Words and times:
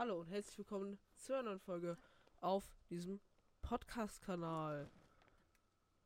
Hallo 0.00 0.20
und 0.20 0.28
herzlich 0.28 0.56
willkommen 0.58 0.96
zu 1.16 1.32
einer 1.32 1.42
neuen 1.42 1.58
Folge 1.58 1.98
auf 2.40 2.62
diesem 2.88 3.18
Podcast-Kanal. 3.62 4.88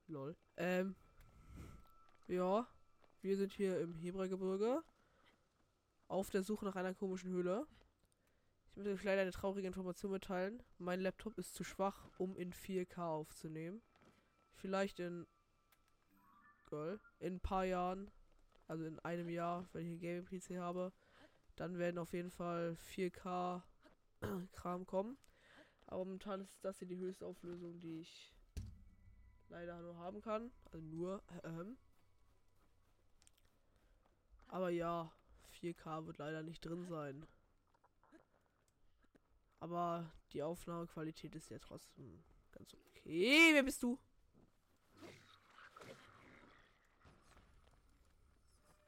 Lol. 0.07 0.35
Ähm. 0.57 0.97
Ja, 2.27 2.67
wir 3.21 3.37
sind 3.37 3.53
hier 3.53 3.79
im 3.81 3.93
Hebragebirge 3.93 4.83
auf 6.09 6.31
der 6.31 6.43
Suche 6.43 6.65
nach 6.65 6.75
einer 6.75 6.95
komischen 6.95 7.33
Höhle. 7.33 7.67
Ich 8.71 8.77
muss 8.79 8.87
euch 8.87 9.05
leider 9.05 9.21
eine 9.21 9.31
traurige 9.31 9.67
Information 9.67 10.13
mitteilen. 10.13 10.63
Mein 10.79 11.03
Laptop 11.03 11.37
ist 11.37 11.55
zu 11.55 11.63
schwach, 11.63 12.09
um 12.17 12.35
in 12.39 12.55
4K 12.55 12.97
aufzunehmen. 12.99 13.83
Vielleicht 14.55 15.01
in. 15.01 15.27
Girl. 16.71 16.99
In 17.19 17.35
ein 17.35 17.41
paar 17.41 17.67
Jahren. 17.67 18.11
Also 18.69 18.87
in 18.87 18.99
einem 19.01 19.29
Jahr, 19.29 19.69
wenn 19.75 19.85
ich 19.85 20.03
einen 20.03 20.25
Gaming-PC 20.25 20.57
habe. 20.57 20.95
Dann 21.57 21.77
werden 21.77 21.99
auf 21.99 22.15
jeden 22.15 22.31
Fall 22.31 22.75
4K 22.97 23.63
Kram 24.53 24.87
kommen. 24.87 25.19
Aber 25.87 26.05
momentan 26.05 26.41
ist 26.41 26.65
das 26.65 26.79
hier 26.79 26.89
die 26.89 26.99
höchste 26.99 27.27
Auflösung, 27.27 27.81
die 27.81 28.01
ich 28.01 28.35
leider 29.49 29.81
nur 29.81 29.97
haben 29.97 30.23
kann. 30.23 30.51
Also 30.67 30.79
nur. 30.79 31.23
Ähm. 31.45 31.77
Aber 34.49 34.69
ja, 34.69 35.11
4K 35.61 36.07
wird 36.07 36.19
leider 36.19 36.43
nicht 36.43 36.61
drin 36.61 36.85
sein. 36.87 37.27
Aber 39.61 40.13
die 40.33 40.43
Aufnahmequalität 40.43 41.35
ist 41.35 41.49
ja 41.51 41.59
trotzdem 41.59 42.23
ganz 42.51 42.75
okay. 42.75 43.51
Wer 43.53 43.63
bist 43.63 43.83
du? 43.83 43.99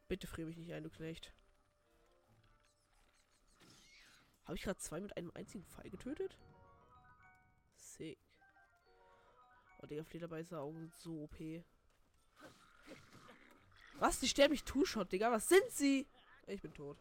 Bitte 0.09 0.27
friere 0.27 0.47
mich 0.47 0.57
nicht 0.57 0.73
ein, 0.73 0.85
du 0.85 0.91
Knecht. 0.91 1.34
Habe 4.45 4.57
ich 4.57 4.63
gerade 4.63 4.79
zwei 4.79 5.01
mit 5.01 5.17
einem 5.17 5.31
einzigen 5.35 5.65
Pfeil 5.65 5.91
getötet? 5.91 6.37
Sick. 7.77 8.19
Oh, 9.83 9.87
Digga, 9.87 10.05
Flederbeißer-Augen 10.05 10.79
sind 10.79 10.95
so 10.95 11.23
OP. 11.23 11.65
Was? 13.99 14.21
Die 14.21 14.29
sterben 14.29 14.53
mich 14.53 14.65
Two-Shot, 14.65 15.13
Digga. 15.13 15.31
Was 15.31 15.49
sind 15.49 15.71
sie? 15.71 16.07
Ich 16.47 16.61
bin 16.61 16.75
tot. 16.75 16.99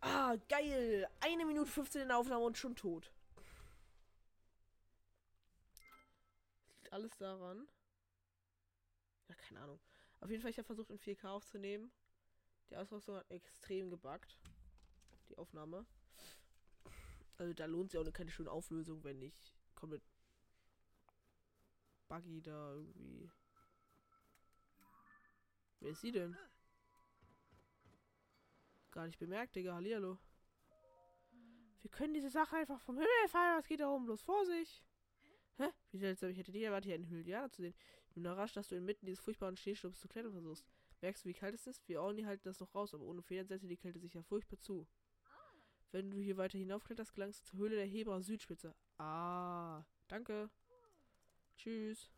Ah, 0.00 0.36
geil. 0.48 1.08
Eine 1.20 1.44
Minute 1.44 1.70
15 1.70 2.02
in 2.02 2.08
der 2.08 2.18
Aufnahme 2.18 2.44
und 2.44 2.56
schon 2.56 2.76
tot. 2.76 3.12
Liegt 6.76 6.92
alles 6.92 7.16
daran. 7.16 7.68
Ja, 9.28 9.34
keine 9.34 9.60
Ahnung. 9.60 9.80
Auf 10.20 10.30
jeden 10.30 10.42
Fall, 10.42 10.50
ich 10.50 10.58
habe 10.58 10.66
versucht, 10.66 10.90
in 10.90 10.98
4K 10.98 11.28
aufzunehmen. 11.28 11.90
Die 12.70 12.76
Ausrüstung 12.76 13.16
hat 13.16 13.30
extrem 13.30 13.90
gebuggt. 13.90 14.38
Die 15.28 15.38
Aufnahme. 15.38 15.86
Also 17.36 17.52
da 17.52 17.66
lohnt 17.66 17.90
sich 17.90 18.00
auch 18.00 18.12
keine 18.12 18.30
schöne 18.30 18.50
Auflösung, 18.50 19.04
wenn 19.04 19.22
ich 19.22 19.54
komplett 19.74 20.02
buggy 22.08 22.42
da 22.42 22.74
irgendwie. 22.74 23.30
Wer 25.80 25.90
ist 25.90 26.00
sie 26.00 26.10
denn? 26.10 26.36
Gar 28.90 29.06
nicht 29.06 29.18
bemerkt, 29.18 29.54
Digga. 29.54 29.74
Hallihallo. 29.74 30.18
Wir 31.82 31.90
können 31.90 32.14
diese 32.14 32.30
Sache 32.30 32.56
einfach 32.56 32.80
vom 32.80 32.96
Himmel 32.96 33.28
fallen. 33.28 33.58
Was 33.58 33.68
geht 33.68 33.80
da 33.80 33.88
oben 33.88 34.06
bloß 34.06 34.22
vor 34.22 34.44
sich? 34.44 34.82
Hä? 35.58 35.68
Wie 35.92 35.98
seltsam. 35.98 36.30
Ich 36.30 36.38
hätte 36.38 36.50
dir 36.50 36.66
erwartet, 36.66 36.86
hier 36.86 36.94
einen 36.94 37.08
Hylianer 37.08 37.50
zu 37.50 37.62
sehen. 37.62 37.74
Ich 38.08 38.14
bin 38.14 38.24
überrascht, 38.24 38.56
dass 38.56 38.68
du 38.68 38.74
inmitten 38.74 39.06
dieses 39.06 39.20
furchtbaren 39.20 39.56
Schneesturms 39.56 40.00
zu 40.00 40.08
klettern 40.08 40.32
versuchst. 40.32 40.66
Merkst 41.00 41.24
du, 41.24 41.28
wie 41.28 41.34
kalt 41.34 41.54
es 41.54 41.66
ist? 41.66 41.86
Wir 41.88 42.02
Orni 42.02 42.22
halten 42.22 42.42
das 42.44 42.58
noch 42.58 42.74
raus, 42.74 42.94
aber 42.94 43.04
ohne 43.04 43.22
Federn 43.22 43.46
setzt 43.46 43.68
die 43.68 43.76
Kälte 43.76 44.00
sich 44.00 44.14
ja 44.14 44.22
furchtbar 44.22 44.58
zu. 44.58 44.88
Wenn 45.90 46.10
du 46.10 46.18
hier 46.18 46.36
weiter 46.36 46.58
hinaufkletterst, 46.58 47.14
gelangst 47.14 47.40
du 47.40 47.50
zur 47.50 47.58
Höhle 47.60 47.76
der 47.76 47.86
Hebra 47.86 48.20
Südspitze. 48.20 48.74
Ah, 48.98 49.84
danke. 50.06 50.50
Tschüss. 51.56 52.10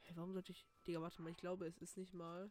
Hey, 0.00 0.16
warum 0.16 0.32
sollte 0.32 0.52
ich... 0.52 0.66
Digga, 0.86 1.00
warte 1.00 1.22
mal, 1.22 1.30
ich 1.30 1.36
glaube, 1.36 1.66
es 1.66 1.78
ist 1.78 1.96
nicht 1.96 2.14
mal... 2.14 2.50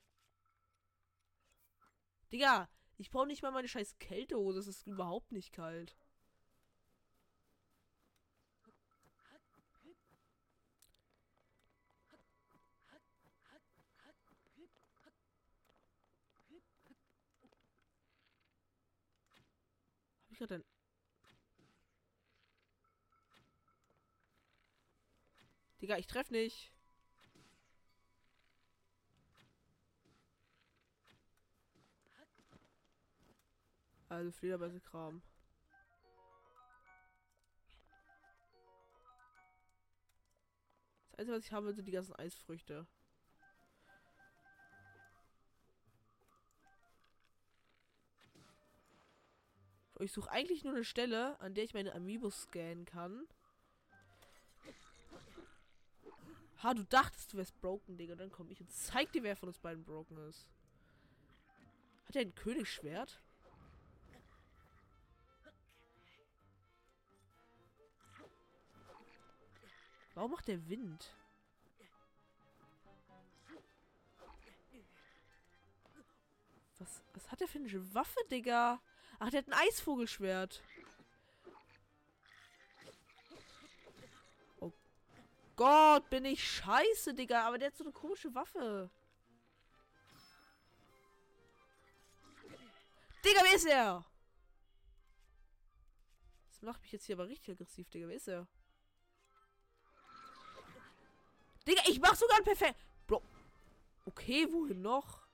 Digga, 2.31 2.69
ich 2.97 3.09
brauche 3.09 3.27
nicht 3.27 3.41
mal 3.41 3.51
meine 3.51 3.67
scheiß 3.67 3.99
Kältehose. 3.99 4.59
Es 4.59 4.67
ist 4.67 4.87
überhaupt 4.87 5.31
nicht 5.31 5.51
kalt. 5.51 5.95
Gerade 20.37 20.55
ein... 20.55 20.63
Digga, 25.81 25.97
ich 25.97 26.07
treff 26.07 26.29
nicht. 26.29 26.71
Also 34.09 34.31
Flederbeiße 34.31 34.79
Kram. 34.79 35.21
Das 41.11 41.19
Einzige, 41.19 41.33
was 41.33 41.45
ich 41.45 41.51
will, 41.51 41.73
sind 41.73 41.85
die 41.87 41.91
ganzen 41.91 42.15
Eisfrüchte. 42.15 42.87
Ich 49.99 50.11
suche 50.11 50.29
eigentlich 50.29 50.63
nur 50.63 50.73
eine 50.73 50.83
Stelle, 50.83 51.39
an 51.39 51.55
der 51.55 51.63
ich 51.63 51.73
meine 51.73 51.93
Amiibos 51.95 52.43
scannen 52.43 52.85
kann. 52.85 53.27
Ha, 56.61 56.73
du 56.73 56.83
dachtest, 56.85 57.33
du 57.33 57.37
wärst 57.37 57.59
broken, 57.61 57.97
Digga. 57.97 58.15
Dann 58.15 58.31
komm 58.31 58.51
ich 58.51 58.61
und 58.61 58.71
zeig 58.71 59.11
dir, 59.11 59.23
wer 59.23 59.35
von 59.35 59.49
uns 59.49 59.59
beiden 59.59 59.83
broken 59.83 60.17
ist. 60.29 60.47
Hat 62.05 62.15
er 62.15 62.21
ein 62.21 62.35
Königsschwert? 62.35 63.21
Warum 70.13 70.31
macht 70.31 70.47
der 70.47 70.67
Wind? 70.67 71.13
Was, 76.79 77.03
was 77.13 77.31
hat 77.31 77.39
der 77.39 77.47
für 77.47 77.59
eine 77.59 77.93
Waffe, 77.93 78.19
Digga? 78.31 78.81
Ach, 79.19 79.29
der 79.31 79.39
hat 79.39 79.47
ein 79.47 79.53
Eisvogelschwert. 79.53 80.61
Oh 84.59 84.71
Gott, 85.55 86.09
bin 86.09 86.25
ich 86.25 86.47
scheiße, 86.47 87.15
Digga. 87.15 87.47
Aber 87.47 87.57
der 87.57 87.69
hat 87.69 87.77
so 87.77 87.83
eine 87.83 87.93
komische 87.93 88.33
Waffe. 88.35 88.91
Digga, 93.25 93.41
wer 93.43 93.55
ist 93.55 93.65
er? 93.65 94.05
Das 96.49 96.61
macht 96.61 96.81
mich 96.81 96.91
jetzt 96.91 97.05
hier 97.05 97.15
aber 97.15 97.27
richtig 97.27 97.49
aggressiv, 97.49 97.89
Digga. 97.89 98.07
Wer 98.07 98.15
ist 98.15 98.27
er? 98.27 98.47
Digga, 101.67 101.81
ich 101.87 101.99
mach 101.99 102.15
sogar 102.15 102.37
ein 102.37 102.43
perfekt. 102.43 102.79
Bro. 103.07 103.23
Okay, 104.05 104.47
wohin 104.51 104.81
noch? 104.81 105.27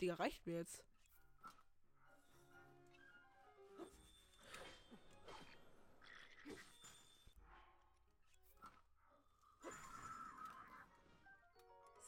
Digga, 0.00 0.14
reicht 0.14 0.46
mir 0.46 0.58
jetzt. 0.58 0.84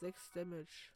Sechs 0.03 0.29
Damage. 0.31 0.91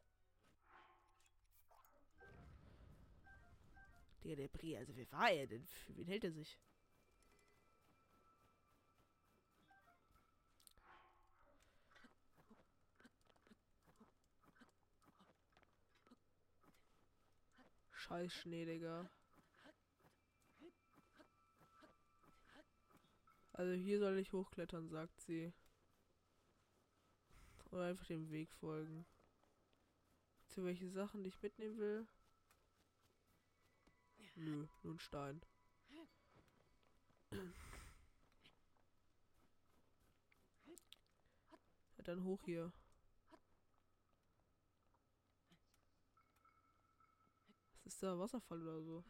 Digga, 4.21 4.35
der 4.35 4.49
Brie, 4.49 4.75
also 4.75 4.93
wer 4.97 5.09
war 5.13 5.31
er 5.31 5.47
denn? 5.47 5.65
Für 5.65 5.95
wen 5.95 6.07
hält 6.07 6.25
er 6.25 6.33
sich? 6.33 6.59
Scheiß 17.93 18.33
Schnee, 18.33 18.65
Digga. 18.65 19.09
Also 23.53 23.71
hier 23.71 23.99
soll 23.99 24.17
ich 24.17 24.33
hochklettern, 24.33 24.89
sagt 24.89 25.21
sie. 25.21 25.53
Oder 27.71 27.85
einfach 27.85 28.05
dem 28.05 28.29
Weg 28.31 28.51
folgen. 28.53 29.05
Zu 30.47 30.63
welche 30.63 30.89
Sachen, 30.89 31.23
die 31.23 31.29
ich 31.29 31.41
mitnehmen 31.41 31.77
will? 31.77 32.07
Nö, 34.35 34.67
nur 34.83 34.93
ein 34.93 34.99
Stein. 34.99 35.41
Ja, 41.97 42.03
dann 42.03 42.23
hoch 42.23 42.41
hier. 42.45 42.71
Nächster 47.83 48.19
Wasserfall 48.19 48.61
oder 48.61 48.81
so. 48.81 49.03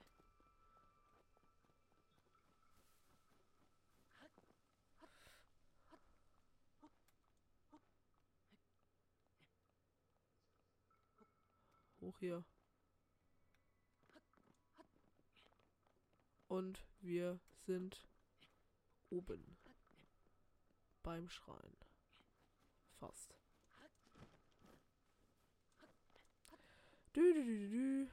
Hoch 12.08 12.20
hier. 12.20 12.46
Und 16.48 16.86
wir 17.02 17.38
sind 17.66 18.08
oben. 19.10 19.58
Beim 21.04 21.30
Schrein. 21.30 21.76
Fast. 22.98 23.36
Dü, 27.14 27.34
dü, 27.34 27.46
dü, 27.46 27.72
dü. 27.72 28.10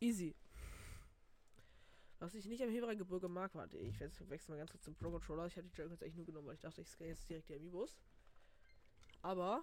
Easy. 0.00 0.34
Was 2.24 2.32
ich 2.32 2.46
nicht 2.46 2.62
am 2.62 2.70
Heberer-Gebirge 2.70 3.28
mag, 3.28 3.54
warte, 3.54 3.76
ich 3.76 4.00
wechsle 4.00 4.54
mal 4.54 4.56
ganz 4.56 4.70
kurz 4.70 4.82
zum 4.82 4.94
Pro-Controller. 4.94 5.44
Ich 5.44 5.56
hatte 5.58 5.68
die 5.68 5.74
Dragon 5.74 5.92
jetzt 5.92 6.00
echt 6.00 6.16
nur 6.16 6.24
genommen, 6.24 6.46
weil 6.46 6.54
ich 6.54 6.60
dachte, 6.62 6.80
ich 6.80 6.88
scale 6.88 7.10
jetzt 7.10 7.28
direkt 7.28 7.50
die 7.50 7.54
Amiibos. 7.54 7.98
Aber 9.20 9.62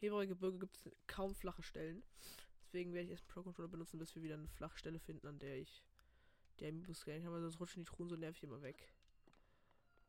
Heberer-Gebirge 0.00 0.58
gibt 0.58 0.76
es 0.76 0.90
kaum 1.06 1.36
flache 1.36 1.62
Stellen. 1.62 2.02
Deswegen 2.64 2.92
werde 2.92 3.04
ich 3.04 3.10
erst 3.12 3.28
Pro-Controller 3.28 3.68
benutzen, 3.68 4.00
bis 4.00 4.12
wir 4.16 4.24
wieder 4.24 4.34
eine 4.34 4.48
flache 4.48 4.76
Stelle 4.76 4.98
finden, 4.98 5.28
an 5.28 5.38
der 5.38 5.58
ich 5.58 5.84
die 6.58 6.66
Amiibos 6.66 6.98
scalen 6.98 7.22
kann, 7.22 7.32
weil 7.32 7.42
sonst 7.42 7.60
rutschen 7.60 7.84
die 7.84 7.88
Truhen 7.88 8.08
so 8.08 8.16
nervig 8.16 8.42
immer 8.42 8.60
weg. 8.60 8.92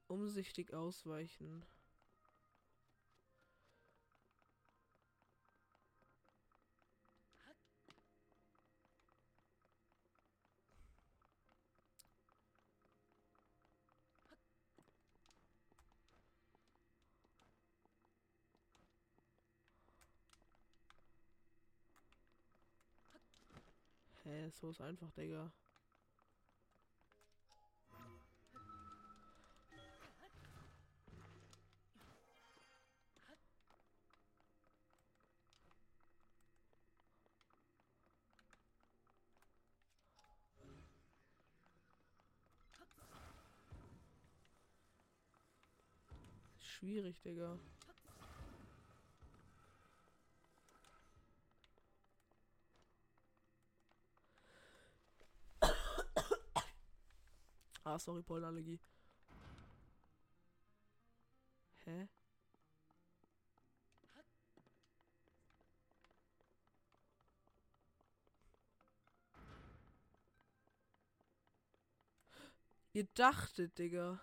Umsichtig 0.07 0.73
ausweichen. 0.73 1.63
Hä, 24.43 24.49
so 24.51 24.71
ist 24.71 24.81
einfach, 24.81 25.09
Digga. 25.13 25.49
Schwierig, 46.59 47.21
Digga. 47.21 47.57
Ah, 57.93 57.99
sorry, 57.99 58.23
Pollenallergie. 58.23 58.79
Hä? 61.85 62.07
Ihr 72.93 73.05
dachtet, 73.17 73.77
Digga. 73.77 74.19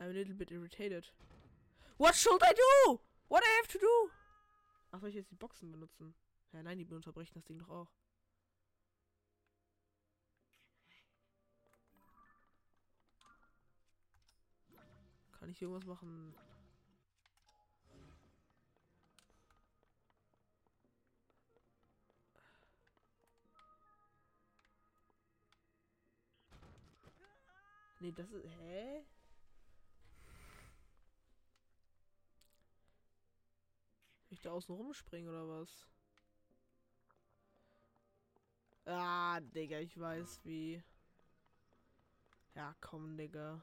I'm 0.00 0.10
a 0.10 0.12
little 0.12 0.34
bit 0.34 0.52
irritated. 0.52 1.08
What 1.96 2.14
should 2.14 2.42
I 2.42 2.52
do? 2.52 3.00
What 3.28 3.42
I 3.42 3.48
have 3.56 3.68
to 3.68 3.78
do? 3.78 4.10
Ach, 4.94 5.00
soll 5.00 5.08
ich 5.08 5.16
jetzt 5.16 5.32
die 5.32 5.34
Boxen 5.34 5.72
benutzen? 5.72 6.14
Ja, 6.52 6.62
nein, 6.62 6.78
die 6.78 6.86
unterbrechen 6.94 7.34
das 7.34 7.44
Ding 7.46 7.58
doch 7.58 7.68
auch. 7.68 7.90
Kann 15.32 15.50
ich 15.50 15.60
irgendwas 15.60 15.84
machen? 15.84 16.32
Nee, 27.98 28.12
das 28.12 28.30
ist. 28.30 28.46
Hä? 28.60 29.04
Ich 34.34 34.40
da 34.40 34.50
außen 34.50 34.74
rumspringen 34.74 35.28
oder 35.30 35.48
was? 35.48 35.86
Ah, 38.86 39.40
Digga, 39.40 39.78
ich 39.80 39.98
weiß 39.98 40.40
wie. 40.44 40.82
Ja, 42.54 42.74
komm, 42.80 43.16
Digga. 43.16 43.62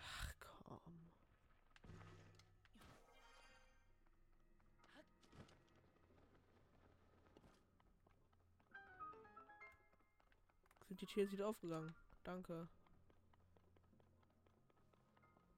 Ach, 0.00 0.34
komm. 0.40 1.10
Sind 10.86 11.00
die 11.00 11.06
Tür 11.06 11.30
wieder 11.30 11.48
aufgegangen? 11.48 11.94
Danke. 12.24 12.68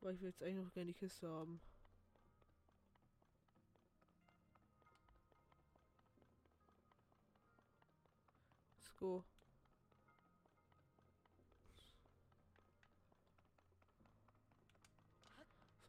Aber 0.01 0.13
ich 0.13 0.21
will 0.21 0.29
jetzt 0.29 0.43
eigentlich 0.43 0.65
noch 0.65 0.73
gerne 0.73 0.87
die 0.89 0.99
Kiste 0.99 1.29
haben. 1.29 1.61
Go. 9.01 9.25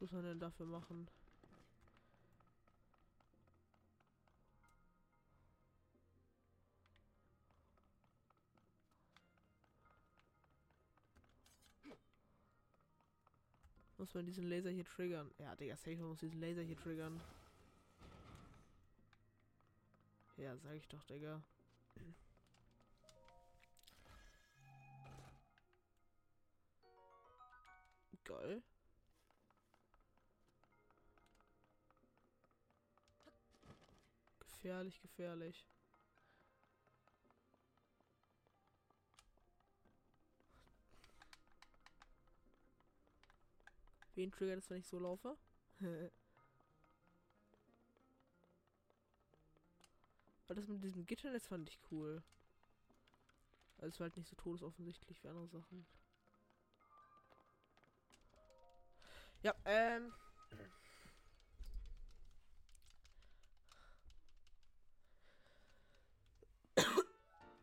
muss 0.00 0.12
man 0.12 0.24
denn 0.24 0.40
dafür 0.40 0.66
machen? 0.66 1.08
Muss 13.98 14.14
man 14.14 14.26
diesen 14.26 14.48
Laser 14.48 14.70
hier 14.70 14.84
triggern? 14.84 15.30
Ja, 15.38 15.54
Digga, 15.54 15.76
safe 15.76 15.96
muss 15.98 16.18
diesen 16.18 16.40
Laser 16.40 16.62
hier 16.62 16.76
triggern. 16.76 17.20
Ja, 20.36 20.56
sag 20.56 20.74
ich 20.74 20.88
doch, 20.88 21.04
Digga. 21.04 21.40
Geil. 28.24 28.62
Gefährlich, 34.40 35.00
gefährlich. 35.00 35.66
Wen 44.14 44.30
triggert 44.30 44.58
es, 44.58 44.70
wenn 44.70 44.78
ich 44.78 44.86
so 44.86 44.98
laufe? 44.98 45.36
Weil 50.46 50.56
das 50.56 50.68
mit 50.68 50.84
diesem 50.84 51.06
Gitternetz 51.06 51.46
fand 51.46 51.68
ich 51.68 51.78
cool. 51.90 52.22
Also 53.78 53.88
es 53.88 54.00
war 54.00 54.04
halt 54.04 54.16
nicht 54.16 54.28
so 54.28 54.36
todesoffensichtlich 54.36 55.24
wie 55.24 55.28
andere 55.28 55.48
Sachen. 55.48 55.86
Ja, 59.42 59.54
ähm. 59.64 60.12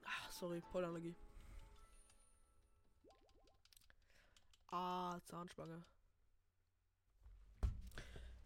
Ach, 0.04 0.32
sorry, 0.32 0.62
Pollenallergie. 0.72 1.16
Ah, 4.72 5.20
Zahnspange. 5.26 5.84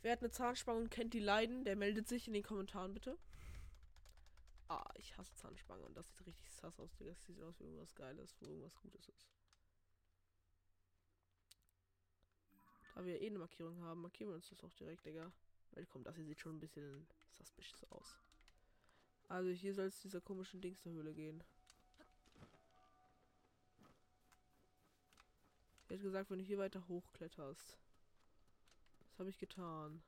Wer 0.03 0.11
hat 0.11 0.19
eine 0.19 0.31
Zahnspange 0.31 0.79
und 0.79 0.91
kennt 0.91 1.13
die 1.13 1.19
Leiden, 1.19 1.63
der 1.63 1.75
meldet 1.75 2.07
sich 2.07 2.27
in 2.27 2.33
den 2.33 2.43
Kommentaren 2.43 2.93
bitte. 2.93 3.17
Ah, 4.67 4.89
ich 4.95 5.17
hasse 5.17 5.33
Zahnspange 5.35 5.83
und 5.83 5.95
das 5.97 6.07
sieht 6.07 6.25
richtig 6.25 6.53
sass 6.53 6.79
aus, 6.79 6.93
Digga. 6.95 7.13
Das 7.13 7.25
sieht 7.25 7.41
aus 7.41 7.59
wie 7.59 7.63
irgendwas 7.63 7.95
Geiles, 7.95 8.35
wo 8.39 8.45
irgendwas 8.45 8.75
Gutes 8.75 9.09
ist. 9.09 9.42
Da 12.93 13.03
wir 13.03 13.21
eh 13.21 13.27
eine 13.27 13.39
Markierung 13.39 13.81
haben, 13.81 14.01
markieren 14.01 14.29
wir 14.29 14.35
uns 14.35 14.50
das 14.50 14.63
auch 14.63 14.73
direkt, 14.73 15.05
Digga. 15.05 15.31
Weil 15.71 15.85
komm, 15.88 16.03
das 16.03 16.15
hier 16.15 16.25
sieht 16.25 16.39
schon 16.39 16.55
ein 16.57 16.59
bisschen 16.59 17.07
suspicious 17.31 17.83
aus. 17.91 18.19
Also 19.27 19.50
hier 19.50 19.73
soll 19.73 19.88
es 19.88 20.00
dieser 20.00 20.21
komischen 20.21 20.62
Dings 20.62 20.81
der 20.81 20.91
Höhle 20.91 21.13
gehen. 21.13 21.43
Er 25.89 25.97
hat 25.97 26.03
gesagt, 26.03 26.29
wenn 26.29 26.39
du 26.39 26.45
hier 26.45 26.57
weiter 26.59 26.88
hochkletterst. 26.88 27.77
Das 29.09 29.19
habe 29.19 29.29
ich 29.29 29.38
getan. 29.38 30.01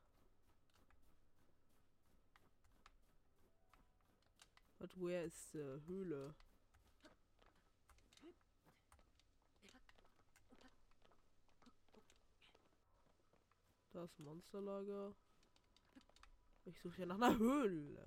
But 4.79 4.91
where 4.99 5.23
is 5.23 5.51
the 5.53 5.79
Höhle? 5.87 6.35
Da 13.95 14.03
ist 14.03 14.19
ein 14.19 14.25
Monsterlager. 14.25 15.15
Ich 16.65 16.77
suche 16.81 16.99
ja 16.99 17.05
nach 17.05 17.15
einer 17.15 17.37
Höhle. 17.37 18.01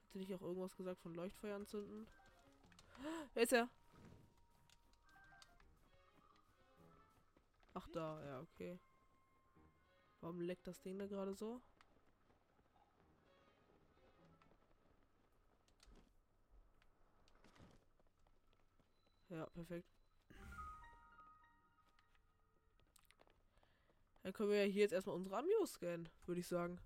Hat 0.00 0.10
sie 0.10 0.18
nicht 0.18 0.34
auch 0.34 0.42
irgendwas 0.42 0.74
gesagt 0.74 1.00
von 1.00 1.14
Leuchtfeuer 1.14 1.54
anzünden? 1.54 2.08
Wer 3.34 3.42
ist 3.44 3.52
er? 3.52 3.70
Ach 7.74 7.86
da, 7.92 8.24
ja, 8.24 8.40
okay. 8.40 8.80
Warum 10.20 10.40
leckt 10.40 10.66
das 10.66 10.80
Ding 10.82 10.98
da 10.98 11.06
gerade 11.06 11.34
so? 11.34 11.62
Ja, 19.32 19.46
perfekt. 19.46 19.88
Dann 24.22 24.32
können 24.34 24.50
wir 24.50 24.66
ja 24.66 24.70
hier 24.70 24.82
jetzt 24.82 24.92
erstmal 24.92 25.16
unsere 25.16 25.38
Amios 25.38 25.72
scannen, 25.72 26.06
würde 26.26 26.40
ich 26.42 26.46
sagen. 26.46 26.78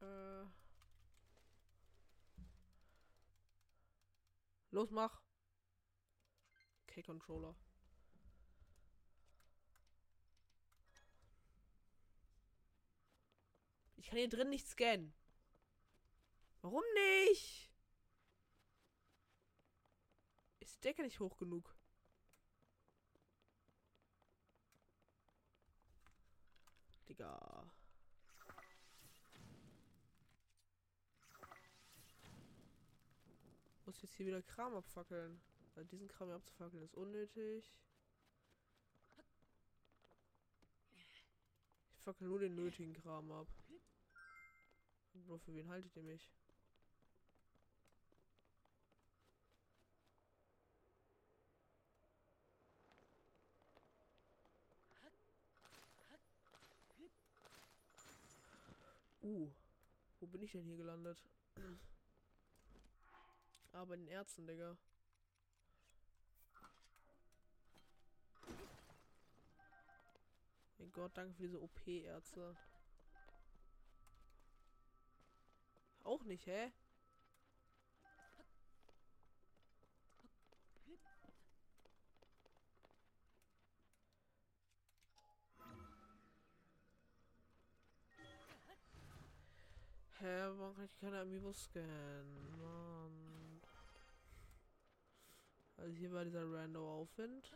Äh. 0.00 0.46
Los, 4.70 4.90
mach. 4.90 5.20
Okay, 6.88 7.02
Controller. 7.02 7.54
Ich 13.96 14.06
kann 14.06 14.18
hier 14.18 14.30
drin 14.30 14.48
nicht 14.48 14.66
scannen. 14.66 15.12
Warum 16.62 16.82
nicht? 16.94 17.75
Ist 20.66 20.78
die 20.78 20.88
Decke 20.88 21.02
nicht 21.04 21.20
hoch 21.20 21.36
genug? 21.36 21.72
Digga. 27.08 27.70
Muss 33.84 34.02
jetzt 34.02 34.16
hier 34.16 34.26
wieder 34.26 34.42
Kram 34.42 34.74
abfackeln. 34.74 35.40
Weil 35.76 35.84
diesen 35.84 36.08
Kram 36.08 36.28
hier 36.28 36.36
abzufackeln 36.36 36.82
ist 36.82 36.94
unnötig. 36.94 37.72
Ich 41.92 42.00
fackel 42.02 42.26
nur 42.26 42.40
den 42.40 42.56
nötigen 42.56 42.92
Kram 42.92 43.30
ab. 43.30 43.46
Bro, 45.14 45.38
für 45.38 45.54
wen 45.54 45.68
haltet 45.68 45.94
ihr 45.94 46.02
mich? 46.02 46.28
Uh, 59.26 59.48
wo 60.26 60.30
bin 60.32 60.42
ich 60.42 60.50
denn 60.50 60.64
hier 60.64 60.76
gelandet? 60.76 61.24
ah, 63.72 63.84
bei 63.84 63.94
den 63.94 64.08
Ärzten, 64.08 64.44
Digga. 64.46 64.76
Mein 70.78 70.90
Gott, 70.92 71.16
danke 71.16 71.32
für 71.34 71.42
diese 71.42 71.62
OP-Ärzte. 71.62 72.56
Auch 76.02 76.24
nicht, 76.24 76.46
hä? 76.46 76.72
Warum 90.58 90.74
kann 90.74 90.86
ich 90.86 90.96
keine 90.98 91.20
Amiibo 91.20 91.52
scannen? 91.52 92.58
Mann. 92.58 93.60
Also 95.76 95.92
hier 95.92 96.10
war 96.12 96.24
dieser 96.24 96.50
random 96.50 96.82
Aufwind. 96.82 97.52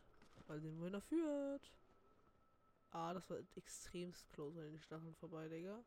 Weil 0.47 0.61
den 0.61 0.79
wohin 0.79 0.95
er 0.95 1.01
führt. 1.01 1.73
Ah, 2.91 3.15
das 3.15 3.31
war 3.31 3.39
extremst 3.57 4.29
close 4.31 4.61
an 4.61 4.67
den 4.67 4.81
Stacheln 4.81 5.15
vorbei, 5.15 5.49
Digga. 5.49 5.83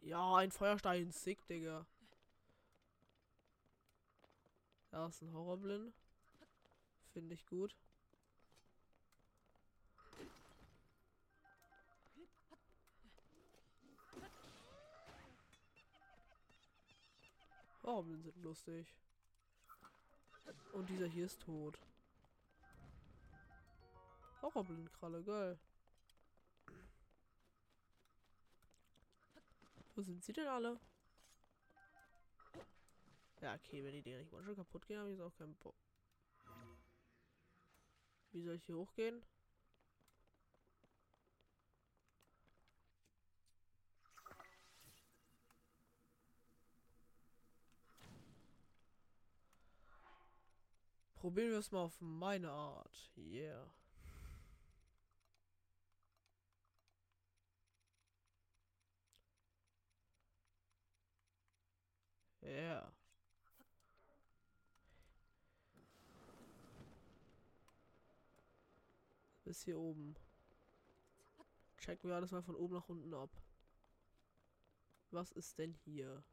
Ja, 0.00 0.36
ein 0.36 0.50
Feuerstein, 0.50 1.10
sick, 1.10 1.46
Digga. 1.46 1.86
Da 4.90 5.06
ist 5.06 5.22
ein 5.22 5.32
Horrorblind. 5.32 5.94
Finde 7.12 7.34
ich 7.34 7.46
gut. 7.46 7.76
Horrorblind 17.82 18.22
sind 18.22 18.36
lustig. 18.42 18.94
Und 20.72 20.88
dieser 20.88 21.06
hier 21.06 21.26
ist 21.26 21.40
tot. 21.40 21.78
Horrorblindkralle, 24.40 25.22
geil. 25.22 25.58
Wo 29.94 30.02
sind 30.02 30.24
sie 30.24 30.32
denn 30.32 30.48
alle? 30.48 30.80
Ja, 33.40 33.54
okay, 33.54 33.84
wenn 33.84 33.92
die 33.92 34.02
Dinger 34.02 34.18
nicht 34.18 34.30
schon 34.30 34.56
kaputt 34.56 34.86
gehen, 34.86 34.98
habe 34.98 35.10
ich 35.10 35.18
jetzt 35.18 35.24
auch 35.24 35.36
keinen 35.36 35.54
Bock. 35.56 35.74
Wie 38.30 38.42
soll 38.42 38.54
ich 38.54 38.64
hier 38.64 38.76
hochgehen? 38.76 39.22
Probieren 51.22 51.52
wir 51.52 51.58
es 51.58 51.70
mal 51.70 51.82
auf 51.82 52.00
meine 52.00 52.50
Art. 52.50 53.12
Yeah. 53.16 53.70
Ja. 62.40 62.92
Bis 69.44 69.62
hier 69.62 69.78
oben. 69.78 70.16
Checken 71.78 72.10
wir 72.10 72.16
alles 72.16 72.32
mal 72.32 72.42
von 72.42 72.56
oben 72.56 72.74
nach 72.74 72.88
unten 72.88 73.14
ab. 73.14 73.30
Was 75.12 75.30
ist 75.30 75.56
denn 75.56 75.72
hier? 75.84 76.24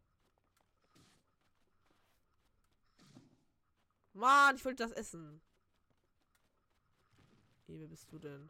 Mann, 4.14 4.56
ich 4.56 4.66
wollte 4.66 4.84
das 4.84 4.92
essen. 4.92 5.42
Hey, 7.66 7.80
wer 7.80 7.88
bist 7.88 8.12
du 8.12 8.20
denn? 8.20 8.50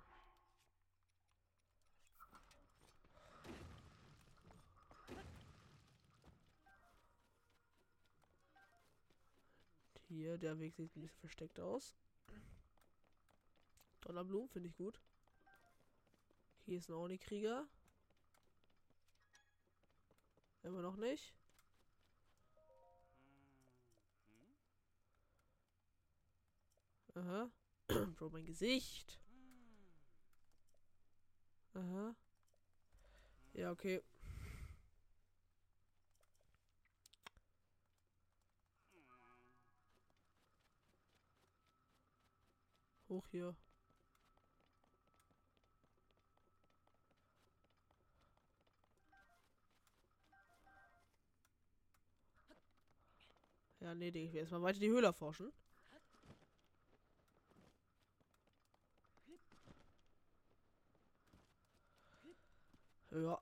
Hier, 10.08 10.38
der 10.38 10.60
Weg 10.60 10.76
sieht 10.76 10.96
ein 10.96 11.02
bisschen 11.02 11.20
versteckt 11.20 11.60
aus. 11.60 11.96
Donnerblumen 14.02 14.50
finde 14.50 14.70
ich 14.70 14.76
gut. 14.76 15.00
Hier 16.66 16.80
ist 16.80 16.90
ein 16.90 16.96
Oni-Krieger. 16.96 17.68
Immer 20.64 20.82
noch 20.82 20.96
nicht. 20.96 21.39
Aha. 27.20 27.52
Bro, 28.16 28.30
mein 28.30 28.46
Gesicht. 28.46 29.20
Aha. 31.74 32.16
Ja, 33.54 33.72
okay. 33.72 34.02
Hoch 43.10 43.28
hier. 43.32 43.56
Ja, 53.82 53.96
nee, 53.96 54.08
ich 54.10 54.32
will 54.32 54.40
erstmal 54.40 54.62
weiter 54.62 54.80
die 54.80 54.90
Höhle 54.90 55.08
erforschen. 55.08 55.52
Ja. 63.12 63.42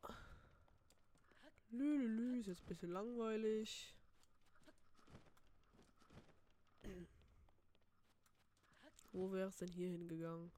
Lülülü, 1.71 2.39
ist 2.39 2.47
jetzt 2.47 2.61
ein 2.61 2.67
bisschen 2.67 2.91
langweilig. 2.91 3.93
Wo 9.11 9.31
wäre 9.31 9.49
es 9.49 9.57
denn 9.57 9.69
hier 9.69 9.89
hingegangen? 9.89 10.51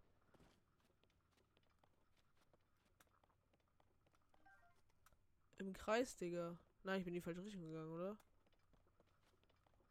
Im 5.57 5.73
Kreis, 5.73 6.15
Digga. 6.15 6.57
Nein, 6.83 6.99
ich 6.99 7.05
bin 7.05 7.13
in 7.13 7.15
die 7.15 7.21
falsche 7.21 7.43
Richtung 7.43 7.63
gegangen, 7.63 7.91
oder? 7.91 8.17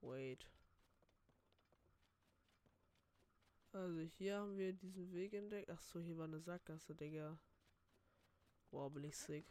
Wait. 0.01 0.47
Also 3.73 4.01
hier 4.01 4.37
haben 4.39 4.57
wir 4.57 4.73
diesen 4.73 5.13
Weg 5.13 5.33
entdeckt. 5.35 5.71
Ach 5.71 5.83
so, 5.83 6.01
hier 6.01 6.17
war 6.17 6.25
eine 6.25 6.41
Sackgasse, 6.41 6.95
Digga. 6.95 7.39
Wow, 8.71 8.93
bin 8.93 9.05
ich 9.05 9.17
sick. 9.17 9.47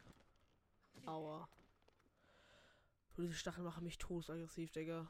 Aua. 1.06 1.48
Diese 3.16 3.34
Stacheln 3.34 3.64
machen 3.64 3.84
mich 3.84 3.98
todesaggressiv, 3.98 4.70
Digga. 4.70 5.08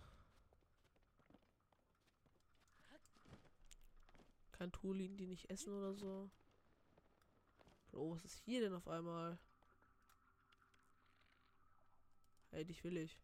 Kann 4.52 4.72
Tulin 4.72 5.16
die 5.16 5.26
nicht 5.26 5.50
essen 5.50 5.72
oder 5.72 5.94
so? 5.94 6.30
Bro, 7.90 8.16
was 8.16 8.24
ist 8.24 8.38
hier 8.44 8.60
denn 8.60 8.74
auf 8.74 8.88
einmal? 8.88 9.38
Ey, 12.50 12.64
dich 12.64 12.82
will 12.82 12.96
ich. 12.96 13.20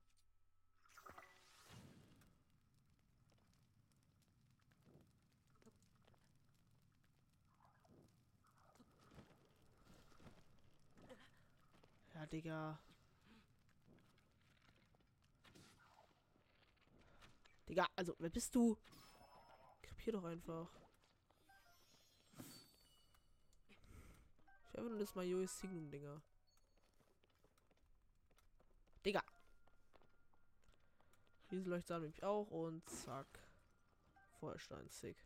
Digga. 12.26 12.78
Digga, 17.68 17.86
also, 17.96 18.14
wer 18.18 18.30
bist 18.30 18.54
du? 18.54 18.76
Krepier 19.82 20.12
doch 20.12 20.24
einfach. 20.24 20.68
Ich 24.70 24.78
habe 24.78 24.90
nur 24.90 24.98
das 24.98 25.14
Majois 25.14 25.46
Signum, 25.46 25.90
Digga. 25.90 26.20
Digga. 29.04 29.22
Riesenleuchter 31.50 32.00
nämlich 32.00 32.22
auch 32.22 32.50
und 32.50 32.88
zack. 32.88 33.26
Feuerstein, 34.40 34.88
sick. 34.90 35.16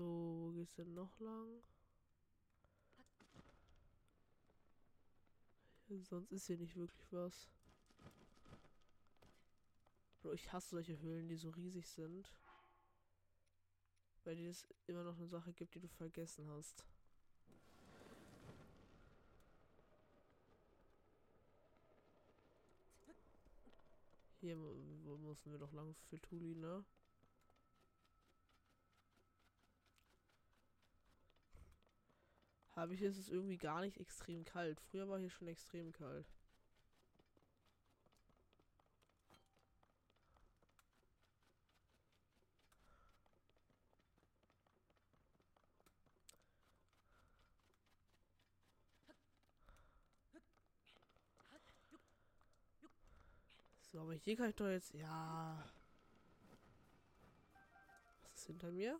So, 0.00 0.06
wo 0.06 0.50
geht's 0.52 0.76
denn 0.76 0.94
noch 0.94 1.20
lang? 1.20 1.62
Sonst 6.08 6.32
ist 6.32 6.46
hier 6.46 6.56
nicht 6.56 6.74
wirklich 6.74 7.12
was. 7.12 7.50
Bro, 10.22 10.32
ich 10.32 10.50
hasse 10.52 10.70
solche 10.70 10.98
Höhlen, 11.00 11.28
die 11.28 11.36
so 11.36 11.50
riesig 11.50 11.86
sind. 11.88 12.32
Weil 14.24 14.38
es 14.46 14.66
immer 14.86 15.02
noch 15.04 15.18
eine 15.18 15.26
Sache 15.26 15.52
gibt, 15.52 15.74
die 15.74 15.80
du 15.80 15.88
vergessen 15.88 16.48
hast. 16.48 16.86
Hier 24.40 24.56
mu- 24.56 25.16
mussten 25.18 25.52
wir 25.52 25.58
doch 25.58 25.72
lang 25.72 25.94
für 26.08 26.20
Tuli, 26.20 26.56
ne? 26.56 26.84
Ich 32.88 33.02
es 33.02 33.18
ist 33.18 33.28
irgendwie 33.28 33.58
gar 33.58 33.82
nicht 33.82 33.98
extrem 33.98 34.44
kalt. 34.44 34.80
Früher 34.80 35.08
war 35.08 35.18
hier 35.18 35.28
schon 35.30 35.48
extrem 35.48 35.92
kalt. 35.92 36.26
So, 53.82 54.00
aber 54.00 54.14
hier 54.14 54.36
kann 54.36 54.50
ich 54.50 54.56
doch 54.56 54.68
jetzt. 54.68 54.94
Ja. 54.94 55.64
Was 58.22 58.34
ist 58.36 58.46
hinter 58.46 58.70
mir? 58.70 58.98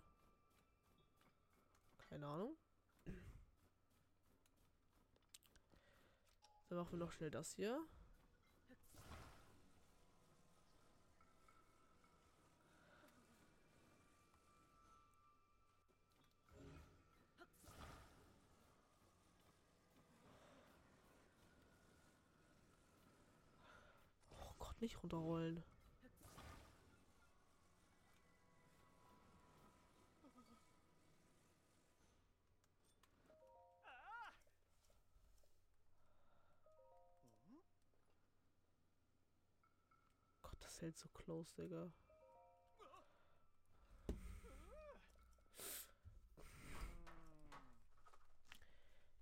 Keine 2.08 2.26
Ahnung. 2.26 2.56
Dann 6.70 6.78
machen 6.78 6.92
wir 6.92 6.98
noch 7.00 7.10
schnell 7.10 7.32
das 7.32 7.54
hier. 7.56 7.80
Oh 24.30 24.54
Gott, 24.60 24.80
nicht 24.80 25.02
runterrollen. 25.02 25.64
Hält 40.80 40.96
so 40.96 41.08
close, 41.12 41.52
Digga. 41.56 41.92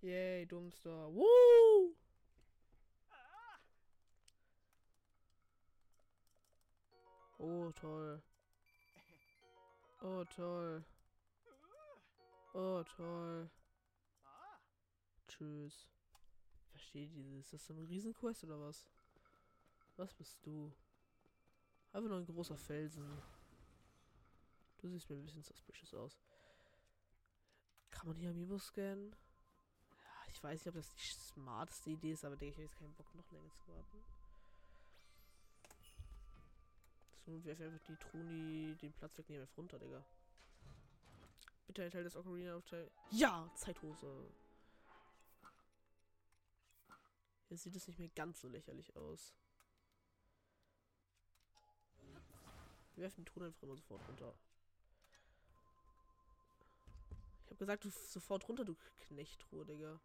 Yay, 0.01 0.47
Dumpster. 0.47 1.13
Woo! 1.13 1.97
Oh, 7.41 7.73
toll. 7.73 8.23
Oh, 10.01 10.25
toll. 10.37 10.85
Oh, 12.55 12.85
toll. 12.97 13.51
Tschüss. 15.27 15.89
Verstehe 16.71 17.09
dieses. 17.09 17.47
Ist 17.47 17.53
das 17.53 17.67
so 17.67 17.75
ein 17.75 17.85
Riesenquest 17.87 18.45
oder 18.45 18.61
was? 18.61 18.87
Was 19.97 20.15
bist 20.15 20.39
du? 20.47 20.73
Einfach 21.93 22.09
nur 22.09 22.19
ein 22.19 22.27
großer 22.27 22.57
Felsen. 22.57 23.23
Du 24.79 24.89
siehst 24.89 25.09
mir 25.09 25.17
ein 25.17 25.25
bisschen 25.25 25.43
suspicious 25.43 25.95
aus. 25.95 26.21
Kann 27.91 28.07
man 28.07 28.17
hier 28.17 28.31
Amiibo 28.31 28.59
scannen? 28.59 29.17
Ja, 29.91 30.31
ich 30.31 30.43
weiß 30.43 30.61
nicht, 30.61 30.69
ob 30.69 30.75
das 30.75 30.95
die 30.95 31.01
smarteste 31.03 31.91
Idee 31.91 32.13
ist, 32.13 32.25
aber 32.25 32.37
denke 32.37 32.53
ich 32.53 32.57
habe 32.57 32.65
jetzt 32.65 32.79
keinen 32.79 32.95
Bock, 32.95 33.13
noch 33.15 33.31
länger 33.33 33.51
zu 33.51 33.69
warten. 33.69 34.05
So, 37.25 37.45
werfe 37.45 37.65
einfach 37.65 37.87
die 37.87 37.97
Truni 37.97 38.77
den 38.77 38.93
Platz 38.93 39.19
weg, 39.19 39.29
nehmen 39.29 39.43
einfach 39.43 39.57
runter, 39.57 39.79
Digga. 39.79 40.05
Bitte 41.67 41.85
enthält 41.85 42.07
das 42.07 42.17
Ocarina 42.17 42.57
of 42.57 42.65
Time. 42.65 42.91
Ja, 43.11 43.51
Zeithose. 43.55 44.31
Jetzt 47.51 47.63
sieht 47.63 47.77
es 47.77 47.87
nicht 47.87 47.99
mehr 47.99 48.09
ganz 48.09 48.41
so 48.41 48.49
lächerlich 48.49 48.95
aus. 48.97 49.35
Wir 52.99 53.05
werfen 53.05 53.25
die 53.25 53.31
Truhe 53.31 53.47
einfach 53.47 53.63
immer 53.63 53.77
sofort 53.77 54.09
runter. 54.09 54.35
hab 57.49 57.57
gesagt, 57.57 57.85
du 57.85 57.91
sofort 57.91 58.49
runter, 58.49 58.65
du 58.65 58.75
Knechttruhe, 58.99 59.65
Digga. 59.65 60.01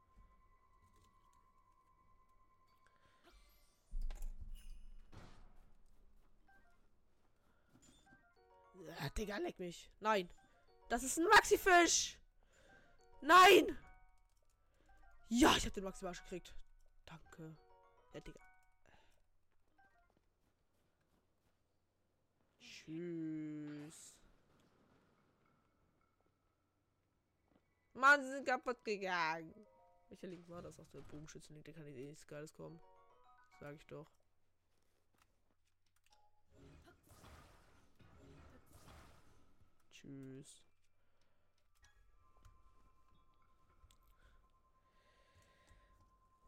Ja, 8.76 9.10
Digga, 9.18 9.38
leck 9.38 9.58
mich. 9.58 9.90
Nein. 10.00 10.30
Das 10.88 11.02
ist 11.02 11.18
ein 11.18 11.26
Maxi-Fisch. 11.30 12.20
Nein. 13.22 13.76
Ja, 15.30 15.58
ich 15.58 15.66
hab 15.66 15.74
den 15.74 15.84
Maxi-Marsch 15.84 16.22
gekriegt. 16.22 16.54
Danke. 17.08 17.58
Ja, 18.14 18.20
Digga. 18.20 18.53
Tschüss. 22.86 24.16
Mann, 27.94 28.24
sie 28.24 28.32
sind 28.32 28.46
kaputt 28.46 28.84
gegangen. 28.84 29.54
Welcher 30.10 30.28
Link 30.28 30.50
war 30.50 30.62
das? 30.62 30.80
Ach, 30.80 30.88
der 30.90 31.02
Bogenschützenlink, 31.02 31.66
der 31.66 31.74
kann 31.74 31.88
eh 31.88 32.06
nichts 32.08 32.28
Geiles 32.28 32.54
kommen. 32.54 32.80
Sag 33.60 33.76
ich 33.76 33.86
doch. 33.88 34.12
Tschüss. 39.92 40.64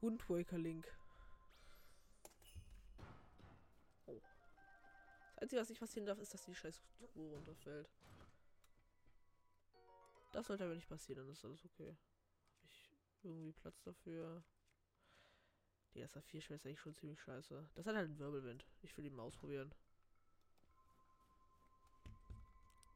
Windwaker 0.02 0.58
Link. 0.58 0.86
Das 5.36 5.44
Einzige, 5.44 5.62
was 5.62 5.70
nicht 5.70 5.80
passieren 5.80 6.06
darf, 6.06 6.20
ist, 6.20 6.34
dass 6.34 6.46
die 6.46 6.56
scheiß 6.56 6.82
Truhe 7.12 7.30
runterfällt. 7.30 7.90
Das 10.32 10.48
sollte 10.48 10.66
aber 10.66 10.76
nicht 10.76 10.90
passieren, 10.90 11.24
dann 11.24 11.30
ist 11.32 11.44
alles 11.44 11.64
okay. 11.66 11.90
Habe 11.90 12.72
ich 12.72 12.92
irgendwie 13.24 13.52
Platz 13.52 13.82
dafür? 13.84 14.44
Die 15.94 16.06
SA4 16.06 16.42
schwer 16.42 16.56
ist 16.58 16.66
eigentlich 16.66 16.80
schon 16.80 16.96
ziemlich 16.96 17.22
scheiße. 17.22 17.70
Das 17.76 17.86
hat 17.86 17.96
halt 17.96 18.10
einen 18.10 18.20
Wirbelwind. 18.20 18.66
Ich 18.82 18.96
will 18.98 19.06
ihn 19.06 19.16
mal 19.16 19.24
ausprobieren. 19.24 19.74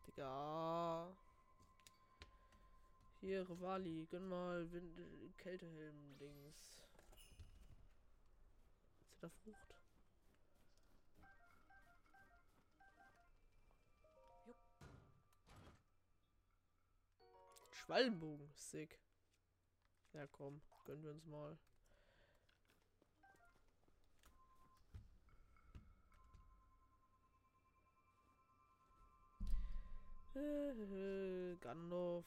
Digga. 0.08 1.08
Hier, 3.22 3.50
Rivali, 3.50 4.06
gönn 4.12 4.28
mal 4.28 4.70
Wind 4.72 5.38
Kältehelm-Dings. 5.38 6.82
Zitterfrucht. 9.12 9.69
Schwalbenbogen, 17.90 18.48
sick. 18.54 19.00
Ja, 20.14 20.28
komm, 20.28 20.62
gönnen 20.86 21.02
wir 21.02 21.10
uns 21.10 21.26
mal. 21.26 21.58
Äh, 30.36 31.56
Gandalf. 31.56 32.26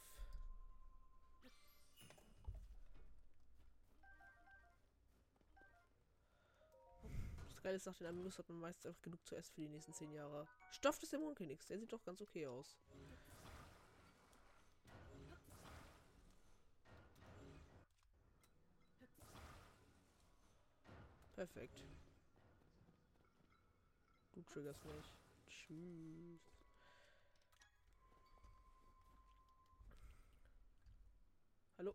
Das 7.51 7.63
Geile 7.63 7.77
ist, 7.77 7.87
nach 7.87 7.95
den 7.95 8.09
Amiibos 8.09 8.37
hat 8.37 8.49
man 8.49 8.59
meistens 8.59 8.87
einfach 8.87 9.03
genug 9.03 9.25
zu 9.25 9.37
essen 9.37 9.55
für 9.55 9.61
die 9.61 9.69
nächsten 9.69 9.93
10 9.93 10.11
Jahre. 10.11 10.49
Stoff 10.73 10.99
des 10.99 11.11
Dämonenkönigs, 11.11 11.69
der 11.69 11.79
sieht 11.79 11.93
doch 11.93 12.03
ganz 12.03 12.21
okay 12.21 12.49
aus. 12.49 12.77
Perfekt. 21.35 21.83
Du 24.33 24.43
triggerst 24.43 24.85
mich. 24.85 25.07
Tschüss. 25.49 26.41
Hallo? 31.79 31.95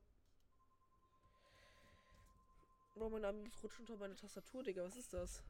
Oh, 2.95 3.10
mein 3.10 3.21
Name 3.21 3.43
rutscht 3.63 3.80
unter 3.80 3.95
meine 3.97 4.15
Tastatur, 4.15 4.63
Digga. 4.63 4.84
Was 4.84 4.95
ist 4.95 5.13
das? 5.13 5.43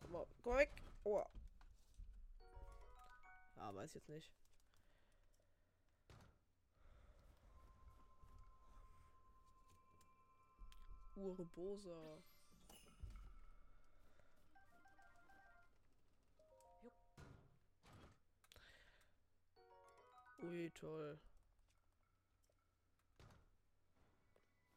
Komm 0.00 0.12
mal, 0.12 0.26
komm 0.42 0.52
mal 0.52 0.58
weg. 0.60 0.70
Oh. 1.04 1.24
Ah, 3.56 3.74
weiß 3.74 3.94
jetzt 3.94 4.08
nicht. 4.08 4.30
Urbosa. 11.16 12.22
Ui, 20.42 20.70
toll. 20.70 21.18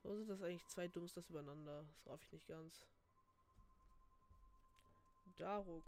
Wo 0.04 0.15
sind 0.15 0.30
das 0.30 0.41
eigentlich 0.41 0.65
zwei 0.67 0.88
Dummstes 0.88 1.30
übereinander? 1.30 1.86
Das 1.93 2.08
raff 2.08 2.23
ich 2.23 2.32
nicht 2.32 2.47
ganz. 2.47 2.88
Daruk. 5.38 5.84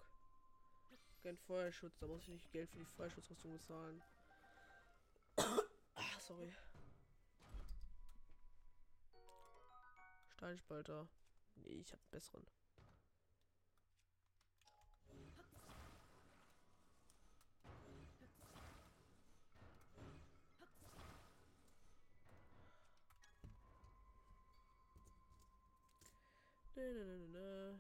Kein 1.24 1.38
Feuerschutz, 1.38 1.98
da 2.00 2.08
muss 2.08 2.22
ich 2.24 2.30
nicht 2.30 2.52
Geld 2.52 2.70
für 2.70 2.80
die 2.80 2.86
Feuerschutzrüstung 2.86 3.54
bezahlen. 3.54 4.02
Ach, 5.96 6.20
sorry. 6.20 6.52
Steinspalter. 10.41 11.08
Nee, 11.58 11.82
ich 11.82 11.93
hab 11.93 11.99
einen 11.99 12.10
besseren. 12.10 12.43
Ne, 26.75 26.91
ne, 26.91 27.06
ne, 27.06 27.27
ne. 27.27 27.80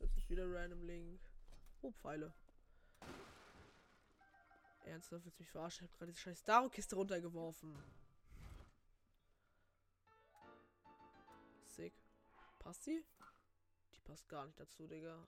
Das 0.00 0.10
ist 0.16 0.28
wieder 0.28 0.52
Random 0.52 0.82
Link. 0.82 1.20
Oh, 1.82 1.92
Pfeile. 1.92 2.32
Ernsthaft, 4.86 5.24
willst 5.24 5.38
du 5.38 5.42
mich 5.44 5.50
verarschen? 5.52 5.84
Ich 5.84 5.92
hab 5.92 5.98
gerade 5.98 6.10
diese 6.10 6.22
scheiß 6.22 6.42
Daro-Kiste 6.42 6.96
runtergeworfen. 6.96 7.72
Passt 12.60 12.84
sie? 12.84 13.04
Die 13.94 14.00
passt 14.00 14.28
gar 14.28 14.46
nicht 14.46 14.60
dazu, 14.60 14.86
Digga. 14.86 15.26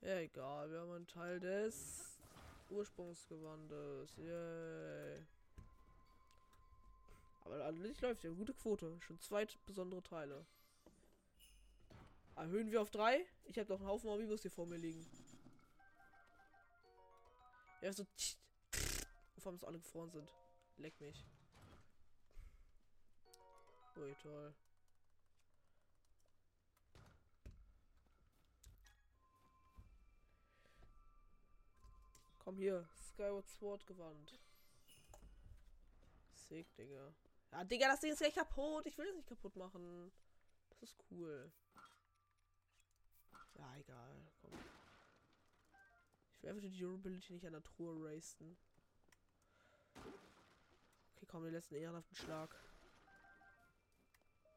Ja, 0.00 0.18
egal. 0.18 0.70
Wir 0.70 0.80
haben 0.80 0.92
einen 0.92 1.06
Teil 1.06 1.40
des 1.40 2.18
Ursprungsgewandes. 2.70 4.16
Yay. 4.16 5.26
Aber 7.44 7.72
nicht 7.72 8.00
läuft 8.00 8.24
ja. 8.24 8.30
Gute 8.30 8.54
Quote. 8.54 8.98
Schon 9.00 9.20
zwei 9.20 9.46
besondere 9.66 10.02
Teile. 10.02 10.46
Erhöhen 12.36 12.70
wir 12.70 12.80
auf 12.80 12.90
drei? 12.90 13.26
Ich 13.44 13.58
habe 13.58 13.66
doch 13.66 13.80
einen 13.80 13.88
Haufen 13.88 14.10
Amiibos 14.10 14.42
hier 14.42 14.50
vor 14.50 14.66
mir 14.66 14.78
liegen. 14.78 15.04
Ja, 17.82 17.92
so. 17.92 18.06
Wovon 19.34 19.56
es 19.56 19.64
alle 19.64 19.78
gefroren 19.78 20.10
sind. 20.10 20.32
Leck 20.76 20.98
mich. 21.00 21.26
Ui, 23.96 24.14
toll. 24.22 24.54
Komm 32.44 32.58
hier, 32.58 32.86
Skyward 32.94 33.48
Sword 33.48 33.86
gewandt. 33.86 34.38
Sick, 36.34 36.74
Digga. 36.76 37.14
Ja, 37.52 37.64
Digga, 37.64 37.88
das 37.88 38.00
Ding 38.00 38.12
ist 38.12 38.18
gleich 38.18 38.34
kaputt. 38.34 38.84
Ich 38.86 38.98
will 38.98 39.06
das 39.06 39.16
nicht 39.16 39.28
kaputt 39.28 39.56
machen. 39.56 40.12
Das 40.68 40.82
ist 40.82 40.96
cool. 41.10 41.50
Ja, 43.54 43.76
egal. 43.76 44.26
Komm. 44.42 44.52
Ich 46.36 46.42
will 46.42 46.50
einfach 46.50 46.62
die 46.62 46.76
Durability 46.76 47.32
nicht 47.32 47.46
an 47.46 47.52
der 47.52 47.62
Truhe 47.62 48.04
racen. 48.04 48.58
Okay, 51.14 51.26
komm, 51.26 51.44
den 51.44 51.54
letzten 51.54 51.76
ehrenhaften 51.76 52.16
Schlag. 52.16 52.54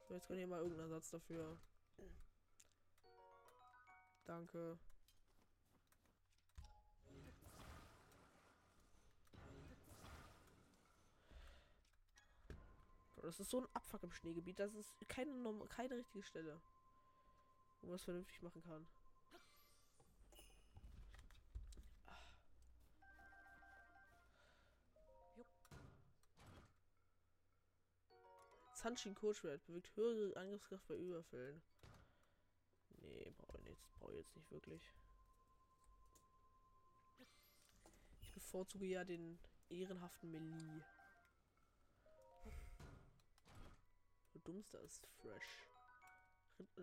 So, 0.08 0.14
jetzt 0.14 0.28
können 0.28 0.40
wir 0.40 0.48
mal 0.48 0.60
irgendeinen 0.60 0.92
Ersatz 0.92 1.12
dafür. 1.12 1.58
Danke. 4.26 4.78
Das 13.28 13.42
ist 13.42 13.50
so 13.50 13.60
ein 13.60 13.68
Abfuck 13.74 14.04
im 14.04 14.12
Schneegebiet. 14.14 14.58
Das 14.58 14.74
ist 14.74 14.90
keine, 15.10 15.34
keine 15.68 15.98
richtige 15.98 16.24
Stelle, 16.24 16.62
wo 17.82 17.88
man 17.88 17.96
das 17.96 18.06
vernünftig 18.06 18.42
machen 18.42 18.64
kann. 18.64 18.88
Sunshine 28.74 29.14
Kurzschwert 29.16 29.66
bewegt 29.66 29.94
höhere 29.98 30.40
Angriffskraft 30.40 30.88
bei 30.88 30.96
Überfällen. 30.96 31.62
Nee, 33.02 33.34
brauche 33.38 33.60
ich 33.60 33.68
jetzt, 33.68 33.90
ich 34.10 34.16
jetzt 34.16 34.36
nicht 34.38 34.52
wirklich. 34.52 34.94
Ich 38.22 38.32
bevorzuge 38.32 38.86
ja 38.86 39.04
den 39.04 39.38
ehrenhaften 39.68 40.32
Melee. 40.32 40.82
Du 44.38 44.52
dummster 44.52 44.80
ist 44.82 45.08
fresh. 45.20 45.68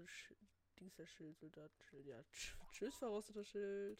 Sch 0.06 0.32
Dieser 0.80 1.06
Schild, 1.06 1.38
Soldatenschild, 1.38 2.04
ja. 2.04 2.24
Tschüss, 2.72 2.96
verrosteter 2.96 3.44
Schild. 3.44 3.98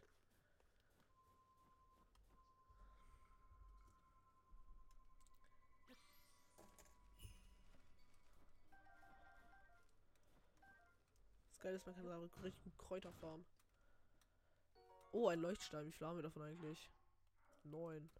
Das 11.47 11.61
Geile 11.61 11.77
ist, 11.77 11.87
man 11.87 11.95
kann 11.95 12.07
da 12.07 12.19
richtig 12.43 12.65
gut 12.65 12.77
Kräuter 12.79 13.13
farmen. 13.13 13.47
Oh, 15.13 15.29
ein 15.29 15.39
Leuchtstein. 15.39 15.87
Wie 15.87 15.93
viel 15.93 16.07
haben 16.09 16.17
wir 16.17 16.25
davon 16.25 16.43
eigentlich? 16.43 16.91
Neun. 17.63 18.11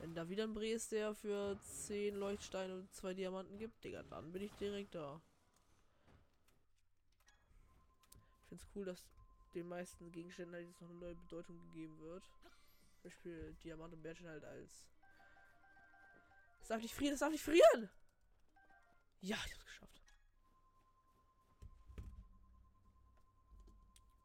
Wenn 0.00 0.14
da 0.14 0.28
wieder 0.30 0.44
ein 0.44 0.54
Bre 0.54 0.70
ist, 0.70 0.92
der 0.92 1.14
für 1.14 1.60
10 1.60 2.16
Leuchtsteine 2.16 2.74
und 2.74 2.92
2 2.94 3.12
Diamanten 3.12 3.58
gibt, 3.58 3.84
Digga, 3.84 4.02
dann 4.04 4.32
bin 4.32 4.42
ich 4.42 4.52
direkt 4.54 4.94
da. 4.94 5.20
Ich 8.40 8.48
finde 8.48 8.64
es 8.64 8.68
cool, 8.74 8.84
dass 8.86 9.10
den 9.54 9.68
meisten 9.68 10.10
Gegenständen 10.10 10.54
halt 10.54 10.66
jetzt 10.66 10.80
noch 10.80 10.88
eine 10.88 10.98
neue 10.98 11.14
Bedeutung 11.16 11.60
gegeben 11.66 12.00
wird. 12.00 12.24
Zum 12.24 13.02
Beispiel 13.04 13.54
Diamant 13.62 13.92
und 13.92 14.02
Bärchen 14.02 14.26
halt 14.26 14.44
als. 14.44 14.86
Es 16.62 16.68
darf 16.68 16.80
nicht 16.80 16.94
frieren, 16.94 17.14
es 17.14 17.20
darf 17.20 17.30
nicht 17.30 17.44
frieren! 17.44 17.90
Ja, 19.20 19.36
ich 19.44 19.52
hab's 19.52 19.64
geschafft. 19.66 20.02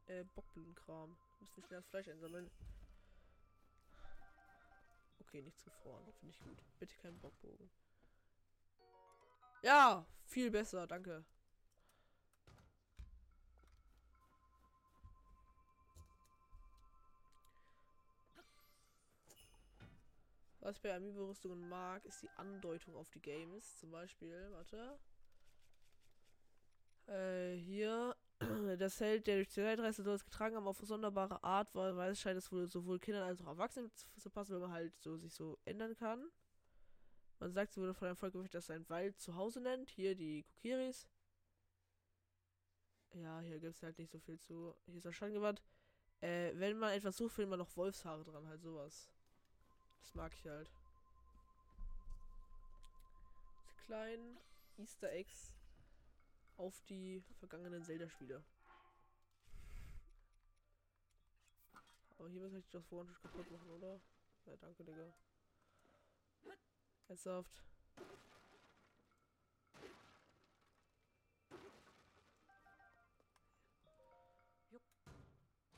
Äh, 0.07 0.23
Bockblumenkram. 0.35 1.17
Müssen 1.41 1.57
wir 1.57 1.63
schnell 1.65 1.81
das 1.81 1.89
Fleisch 1.89 2.07
einsammeln. 2.07 2.49
Okay, 5.27 5.41
nichts 5.41 5.63
gefroren. 5.63 6.03
Finde 6.19 6.33
ich 6.33 6.39
gut. 6.39 6.57
Bitte 6.79 6.95
keinen 6.97 7.19
Bockbogen. 7.19 7.69
Ja, 9.63 10.05
viel 10.25 10.51
besser, 10.51 10.88
danke. 10.88 11.25
Was 20.65 20.77
ich 20.77 20.81
bei 20.81 20.95
Amiibo-Rüstungen 20.95 21.69
mag, 21.69 22.03
ist 22.05 22.23
die 22.23 22.29
Andeutung 22.38 22.95
auf 22.95 23.09
die 23.11 23.21
Games. 23.21 23.77
Zum 23.77 23.91
Beispiel, 23.91 24.49
warte. 24.51 24.97
Äh, 27.07 27.55
hier. 27.57 28.15
Das 28.77 28.99
Held, 28.99 29.27
der 29.27 29.38
durch 29.38 29.47
die 29.47 29.62
Zeitreise 29.62 30.03
dort 30.03 30.23
getragen 30.23 30.55
haben, 30.55 30.67
auf 30.67 30.79
sonderbare 30.79 31.43
Art, 31.43 31.73
weil, 31.73 31.95
weil 31.95 32.12
es 32.12 32.19
scheint 32.19 32.38
es 32.38 32.51
wohl 32.51 32.67
sowohl 32.67 32.99
Kindern 32.99 33.23
als 33.23 33.41
auch 33.41 33.47
Erwachsenen 33.47 33.91
zu, 34.17 34.29
passen, 34.29 34.53
wenn 34.53 34.62
man 34.62 34.71
halt 34.71 34.93
so 34.99 35.17
sich 35.17 35.34
so 35.34 35.58
ändern 35.65 35.95
kann. 35.95 36.29
Man 37.39 37.51
sagt, 37.51 37.73
sie 37.73 37.81
wurde 37.81 37.93
von 37.93 38.08
einem 38.08 38.17
Volk 38.17 38.34
das 38.51 38.65
sein 38.65 38.88
Wald 38.89 39.19
zu 39.19 39.36
Hause 39.36 39.62
nennt. 39.62 39.89
Hier 39.89 40.15
die 40.15 40.43
Kokiris. 40.43 41.08
Ja, 43.13 43.39
hier 43.39 43.60
gibt 43.60 43.75
es 43.75 43.84
halt 43.84 43.97
nicht 43.97 44.12
so 44.12 44.19
viel 44.19 44.39
zu. 44.39 44.75
Hier 44.86 44.95
ist 44.95 45.05
das 45.05 45.15
Schangewand. 45.15 45.62
Äh, 46.21 46.51
wenn 46.55 46.77
man 46.77 46.93
etwas 46.93 47.17
sucht, 47.17 47.36
findet 47.36 47.49
man 47.49 47.60
noch 47.60 47.75
Wolfshaare 47.75 48.23
dran, 48.23 48.47
halt 48.47 48.62
sowas. 48.62 49.10
Das 50.01 50.15
mag 50.15 50.34
ich 50.34 50.45
halt. 50.45 50.69
Diese 53.63 53.86
kleinen 53.86 54.38
Easter 54.77 55.12
Eggs 55.12 55.54
auf 56.57 56.81
die 56.89 57.23
vergangenen 57.39 57.83
Zelda-Spiele. 57.83 58.43
Aber 62.17 62.29
hier 62.29 62.41
muss 62.41 62.53
ich 62.53 62.69
das 62.69 62.85
vorhin 62.85 63.13
schon 63.13 63.21
kaputt 63.21 63.51
machen, 63.51 63.69
oder? 63.69 63.99
Ja, 64.45 64.55
danke, 64.57 64.83
Digga. 64.83 65.13
Ernsthaft. 67.07 67.63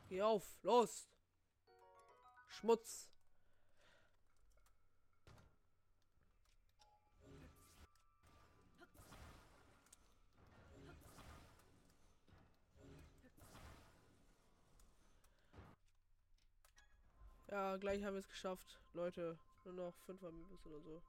Geh 0.09 0.21
auf, 0.21 0.57
los! 0.63 1.09
Schmutz! 2.47 3.09
Ja, 17.57 17.75
gleich 17.77 18.03
haben 18.03 18.13
wir 18.13 18.19
es 18.19 18.29
geschafft. 18.29 18.79
Leute, 18.93 19.35
nur 19.65 19.73
noch 19.73 19.93
fünf 20.05 20.23
Amiibos 20.23 20.63
oder 20.67 20.79
so. 20.79 21.01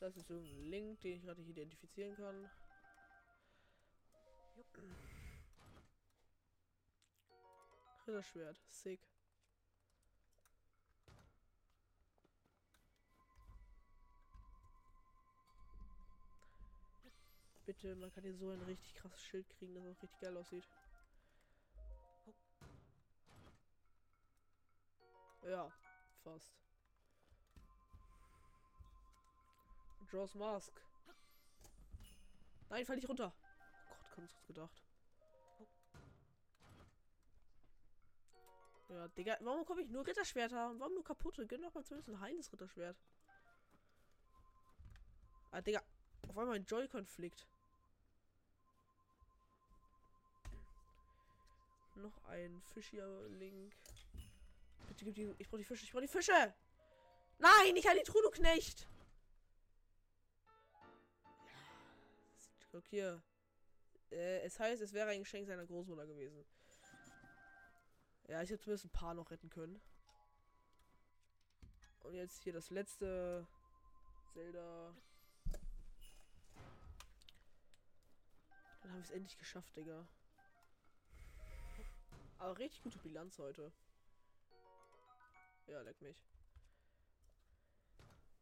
Das 0.00 0.16
ist 0.16 0.30
irgendein 0.30 0.70
Link, 0.70 1.00
den 1.02 1.16
ich 1.16 1.22
gerade 1.22 1.42
identifizieren 1.42 2.16
kann. 2.16 2.50
Ritterschwert, 8.06 8.56
sick. 8.68 9.00
Bitte, 17.66 17.94
man 17.96 18.10
kann 18.14 18.22
hier 18.22 18.34
so 18.34 18.48
ein 18.48 18.62
richtig 18.62 18.94
krasses 18.94 19.22
Schild 19.22 19.46
kriegen, 19.58 19.74
das 19.74 19.84
auch 19.84 20.02
richtig 20.02 20.20
geil 20.22 20.38
aussieht. 20.38 20.66
Ja, 25.42 25.70
fast. 26.22 26.52
Jaws 30.12 30.34
Mask. 30.34 30.72
Nein, 32.70 32.84
fall 32.84 32.96
nicht 32.96 33.08
runter. 33.08 33.32
Oh 33.34 33.94
Gott, 34.00 34.16
ganz 34.16 34.32
kurz 34.32 34.46
gedacht. 34.46 34.82
Ja, 38.88 39.06
Digga, 39.08 39.36
warum 39.40 39.66
komme 39.66 39.82
ich 39.82 39.90
nur 39.90 40.06
Ritterschwerter? 40.06 40.74
Warum 40.78 40.94
nur 40.94 41.04
kaputte? 41.04 41.46
Gönn 41.46 41.62
doch 41.62 41.74
mal 41.74 41.84
zumindest 41.84 42.08
ein 42.08 42.20
heiles 42.20 42.52
Ritterschwert. 42.52 42.96
Ah, 45.50 45.60
Digga, 45.60 45.82
auf 46.28 46.38
einmal 46.38 46.56
ein 46.56 46.64
Joy-Konflikt. 46.64 47.46
Noch 51.96 52.24
ein 52.24 52.62
Fischier-Link. 52.72 53.74
Bitte 54.88 55.04
gib 55.04 55.14
die. 55.14 55.34
Ich 55.38 55.48
brauche 55.48 55.58
die 55.58 55.64
Fische. 55.64 55.84
Ich 55.84 55.92
brauche 55.92 56.02
die 56.02 56.08
Fische. 56.08 56.54
Nein, 57.38 57.76
ich 57.76 57.86
habe 57.86 57.98
die 57.98 58.04
Trude 58.04 58.30
Knecht. 58.30 58.88
Guck 62.72 62.86
hier. 62.88 63.22
Äh, 64.10 64.40
es 64.40 64.58
heißt, 64.58 64.82
es 64.82 64.92
wäre 64.92 65.10
ein 65.10 65.20
Geschenk 65.20 65.46
seiner 65.46 65.66
Großmutter 65.66 66.06
gewesen. 66.06 66.44
Ja, 68.26 68.42
ich 68.42 68.50
hätte 68.50 68.62
zumindest 68.62 68.86
ein 68.86 68.90
paar 68.90 69.14
noch 69.14 69.30
retten 69.30 69.48
können. 69.48 69.80
Und 72.00 72.14
jetzt 72.14 72.42
hier 72.42 72.52
das 72.52 72.70
letzte 72.70 73.46
Zelda. 74.32 74.94
Dann 78.80 78.90
haben 78.90 78.98
wir 78.98 79.04
es 79.04 79.10
endlich 79.10 79.36
geschafft, 79.38 79.76
Digga. 79.76 80.06
Aber 82.38 82.56
richtig 82.58 82.82
gute 82.82 82.98
Bilanz 82.98 83.38
heute. 83.38 83.72
Ja, 85.68 85.82
leck 85.82 86.00
mich. 86.00 86.16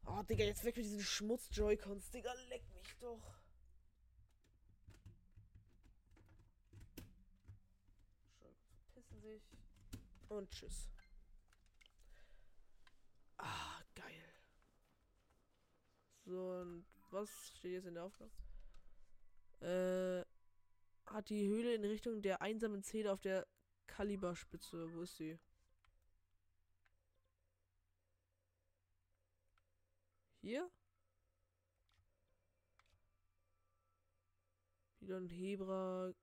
Oh, 0.05 0.23
Digga, 0.23 0.45
jetzt 0.45 0.63
weg 0.63 0.77
mit 0.77 0.85
diesen 0.85 1.01
Schmutz-Joy-Cons. 1.01 2.09
Digga, 2.11 2.31
leck 2.47 2.63
mich 2.73 2.95
doch. 3.01 3.21
Verpissen 8.93 9.21
sich. 9.21 9.43
Und 10.29 10.49
tschüss. 10.49 10.89
Ah, 13.37 13.81
geil. 13.93 14.23
So, 16.23 16.51
und 16.61 16.85
was 17.11 17.29
steht 17.57 17.73
jetzt 17.73 17.87
in 17.87 17.95
der 17.95 18.05
Aufgabe? 18.05 18.31
Äh, 19.59 20.25
hat 21.11 21.29
die 21.29 21.45
Höhle 21.47 21.75
in 21.75 21.83
Richtung 21.83 22.21
der 22.21 22.41
einsamen 22.41 22.83
Zähne 22.83 23.11
auf 23.11 23.19
der 23.19 23.45
Kaliberspitze. 23.87 24.93
Wo 24.93 25.01
ist 25.01 25.17
sie? 25.17 25.37
Hier? 30.47 30.71
Wieder 35.01 35.17
ein 35.17 35.27
Hebra. 35.27 36.13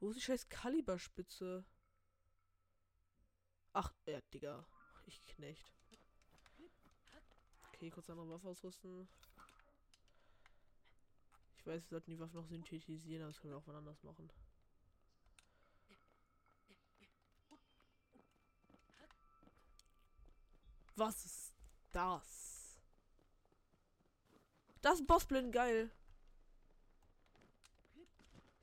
Wo 0.00 0.08
ist 0.08 0.16
die 0.16 0.22
scheiß 0.22 0.48
Kaliberspitze? 0.48 1.66
Ach, 3.74 3.92
ja, 4.06 4.22
Digga. 4.32 4.66
Ich 5.04 5.22
Knecht. 5.26 5.76
Okay, 7.68 7.90
kurz 7.90 8.08
andere 8.08 8.30
Waffe 8.30 8.48
ausrüsten. 8.48 9.06
Ich 11.58 11.66
weiß, 11.66 11.82
wir 11.82 11.88
sollten 11.90 12.10
die 12.10 12.18
Waffe 12.18 12.36
noch 12.36 12.46
synthetisieren, 12.46 13.20
aber 13.20 13.32
das 13.32 13.40
können 13.42 13.52
wir 13.52 13.58
auch 13.58 13.66
wann 13.66 13.76
anders 13.76 14.02
machen. 14.02 14.32
Was 20.96 21.26
ist 21.26 21.54
das? 21.92 22.78
Das 24.80 25.00
ist 25.00 25.06
Bossblind, 25.06 25.52
geil. 25.52 25.90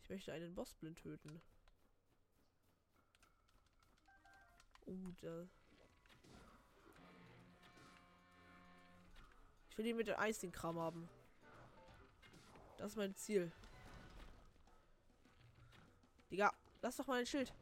Ich 0.02 0.10
möchte 0.10 0.34
einen 0.34 0.56
Bossblind 0.56 0.98
töten. 0.98 1.42
Oh, 4.86 5.12
da. 5.22 5.48
Ich 9.70 9.78
will 9.78 9.86
ihn 9.86 9.98
mit 9.98 10.08
dem 10.08 10.20
Eis 10.20 10.40
den 10.40 10.52
Kram 10.52 10.78
haben. 10.78 11.08
Das 12.78 12.92
ist 12.92 12.98
mein 12.98 13.16
Ziel. 13.16 13.52
Digga, 16.32 16.54
lass 16.82 16.98
doch 16.98 17.08
mal 17.08 17.20
ein 17.20 17.26
Schild. 17.26 17.54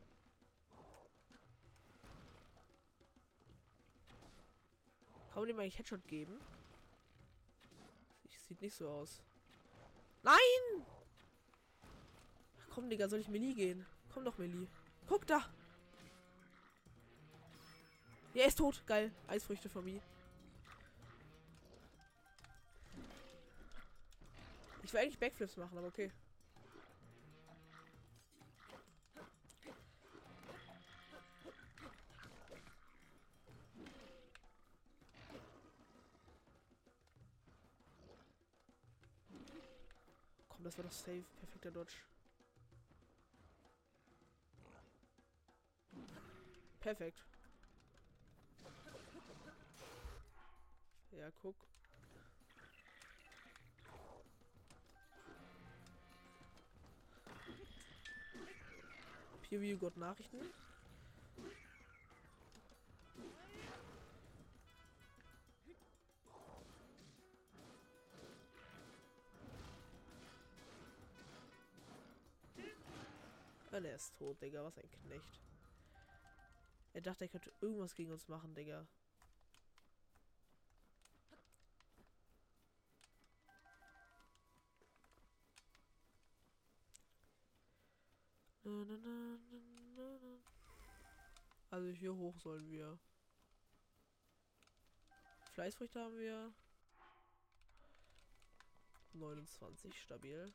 Kann 5.31 5.41
man 5.41 5.47
dem 5.47 5.59
eigentlich 5.59 5.79
Headshot 5.79 6.05
geben? 6.07 6.39
Sieht 8.47 8.61
nicht 8.61 8.75
so 8.75 8.89
aus. 8.89 9.21
Nein! 10.23 10.35
Ach, 12.59 12.65
komm, 12.69 12.89
Digga, 12.89 13.07
soll 13.07 13.19
ich 13.19 13.29
Melee 13.29 13.53
gehen? 13.53 13.85
Komm 14.13 14.25
doch, 14.25 14.37
Melee. 14.37 14.67
Guck 15.07 15.25
da! 15.25 15.45
Ja, 18.33 18.41
er 18.41 18.47
ist 18.47 18.57
tot. 18.57 18.83
Geil. 18.85 19.11
Eisfrüchte 19.27 19.69
von 19.69 19.85
mir. 19.85 20.01
Ich 24.83 24.91
will 24.91 24.99
eigentlich 24.99 25.19
Backflips 25.19 25.55
machen, 25.55 25.77
aber 25.77 25.87
okay. 25.87 26.11
Komm, 40.61 40.65
das 40.65 40.77
war 40.77 40.83
doch 40.83 40.91
safe. 40.91 41.23
Perfekter 41.39 41.71
Dodge. 41.71 41.95
Perfekt. 46.79 47.19
Ja, 51.17 51.31
guck. 51.41 51.55
PW 59.41 59.77
Gott 59.79 59.97
Nachrichten. 59.97 60.37
Und 73.81 73.85
er 73.85 73.95
ist 73.95 74.15
tot, 74.15 74.39
Digga. 74.39 74.63
Was 74.63 74.77
ein 74.77 74.91
Knecht. 74.91 75.41
Er 76.93 77.01
dachte, 77.01 77.25
er 77.25 77.29
könnte 77.29 77.51
irgendwas 77.61 77.95
gegen 77.95 78.11
uns 78.11 78.27
machen, 78.27 78.53
Digga. 78.53 78.85
Also 91.71 91.89
hier 91.89 92.15
hoch 92.15 92.37
sollen 92.37 92.69
wir. 92.69 92.99
Fleißfrüchte 95.53 95.99
haben 95.99 96.19
wir. 96.19 96.53
29 99.13 99.99
stabil. 99.99 100.53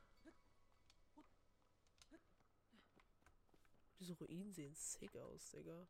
Diese 3.98 4.12
Ruinen 4.18 4.52
sehen 4.52 4.74
sick 4.74 5.16
aus, 5.16 5.50
Digga. 5.50 5.86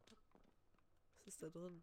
Was 1.19 1.27
ist 1.27 1.43
da 1.43 1.49
drin? 1.49 1.83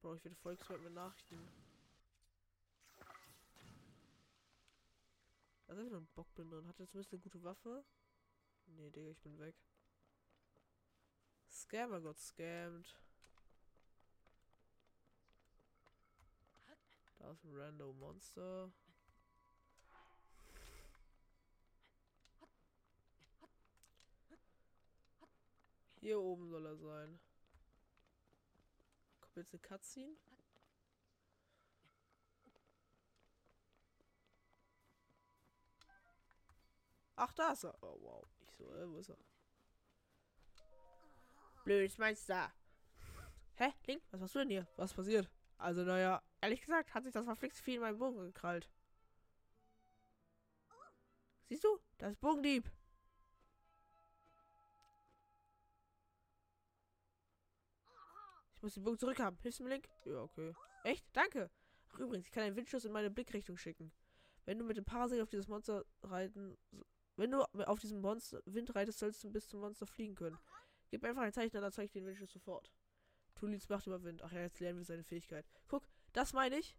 Bro, 0.00 0.14
ich 0.14 0.24
werde 0.24 0.36
Volkswelt 0.36 0.82
mit 0.82 0.92
Nachrichten. 0.94 1.48
Da 5.66 5.72
ist 5.72 5.78
einfach 5.78 5.90
nur 5.90 6.00
ein 6.00 6.08
Bockblind 6.14 6.52
drin. 6.52 6.66
Hat 6.68 6.78
er 6.78 6.88
zumindest 6.88 7.12
eine 7.12 7.22
gute 7.22 7.42
Waffe? 7.42 7.84
Nee, 8.66 8.90
Digga, 8.90 9.10
ich 9.10 9.20
bin 9.20 9.38
weg. 9.38 9.54
Scammer 11.62 12.00
got 12.00 12.18
scammed. 12.18 12.86
Da 17.18 17.30
ist 17.30 17.44
ein 17.44 17.54
random 17.54 17.98
Monster. 18.00 18.72
Hier 26.00 26.20
oben 26.20 26.48
soll 26.48 26.66
er 26.66 26.76
sein. 26.76 27.20
Kommt 29.20 29.36
jetzt 29.36 29.54
eine 29.54 29.60
Cutscene? 29.60 30.16
Ach, 37.14 37.32
da 37.34 37.52
ist 37.52 37.62
er. 37.64 37.80
Oh, 37.82 37.98
wow. 38.00 38.26
Ich 38.40 38.56
so, 38.56 38.64
äh, 38.74 38.90
wo 38.90 38.98
ist 38.98 39.10
er? 39.10 39.31
Blödes 41.64 41.96
Monster. 41.98 42.52
Hä? 43.54 43.72
Link, 43.86 44.02
was 44.10 44.20
machst 44.20 44.34
du 44.34 44.40
denn 44.40 44.48
hier? 44.48 44.66
Was 44.76 44.92
passiert? 44.92 45.30
Also, 45.58 45.84
naja, 45.84 46.20
ehrlich 46.40 46.60
gesagt, 46.60 46.92
hat 46.92 47.04
sich 47.04 47.12
das 47.12 47.24
verflixt 47.24 47.60
viel 47.60 47.76
in 47.76 47.80
meinen 47.82 47.98
Bogen 47.98 48.18
gekrallt. 48.18 48.68
Siehst 51.48 51.62
du? 51.62 51.78
Das 51.98 52.12
ist 52.12 52.20
Bogendieb. 52.20 52.68
Ich 58.56 58.62
muss 58.62 58.74
den 58.74 58.82
Bogen 58.82 58.98
zurückhaben. 58.98 59.38
Hilfst 59.42 59.60
du 59.60 59.64
mir, 59.64 59.70
Link? 59.70 59.88
Ja, 60.04 60.22
okay. 60.22 60.54
Echt? 60.82 61.06
Danke. 61.12 61.50
Ach, 61.92 61.98
übrigens, 61.98 62.26
ich 62.26 62.32
kann 62.32 62.42
einen 62.42 62.56
Windschuss 62.56 62.84
in 62.84 62.92
meine 62.92 63.10
Blickrichtung 63.10 63.56
schicken. 63.56 63.92
Wenn 64.46 64.58
du 64.58 64.64
mit 64.64 64.76
dem 64.76 64.84
Parasit 64.84 65.20
auf 65.20 65.30
dieses 65.30 65.46
Monster 65.46 65.84
reiten... 66.02 66.58
Wenn 67.16 67.30
du 67.30 67.42
auf 67.42 67.78
diesem 67.78 68.00
Monster 68.00 68.40
Wind 68.46 68.74
reitest, 68.74 68.98
sollst 68.98 69.22
du 69.22 69.30
bis 69.30 69.46
zum 69.46 69.60
Monster 69.60 69.86
fliegen 69.86 70.14
können. 70.14 70.38
Gib 70.92 71.02
einfach 71.04 71.22
ein 71.22 71.32
Zeichen, 71.32 71.58
dann 71.58 71.72
zeige 71.72 71.86
ich 71.86 71.92
den 71.92 72.04
Windschuss 72.04 72.30
sofort. 72.30 72.70
Tulins 73.34 73.66
Macht 73.70 73.86
über 73.86 74.02
Wind. 74.02 74.20
Ach 74.20 74.30
ja, 74.30 74.40
jetzt 74.40 74.60
lernen 74.60 74.78
wir 74.78 74.84
seine 74.84 75.02
Fähigkeit. 75.02 75.46
Guck, 75.66 75.88
das 76.12 76.34
meine 76.34 76.58
ich. 76.58 76.76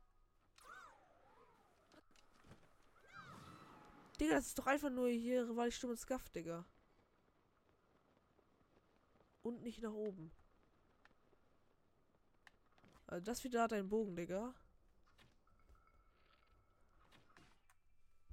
Digga, 4.20 4.36
das 4.36 4.45
ist 4.45 4.59
doch 4.59 4.68
einfach 4.68 4.91
nur 4.91 5.09
hier, 5.09 5.55
weil 5.55 5.70
ich 5.70 5.76
stumme 5.76 5.97
Scuff, 5.97 6.30
Digga. 6.30 6.64
Und 9.41 9.64
nicht 9.64 9.82
nach 9.82 9.93
oben. 9.93 10.32
Also 13.07 13.26
das 13.26 13.43
wieder 13.43 13.64
hat 13.64 13.74
einen 13.74 13.89
Bogen, 13.89 14.16
Digga. 14.16 14.53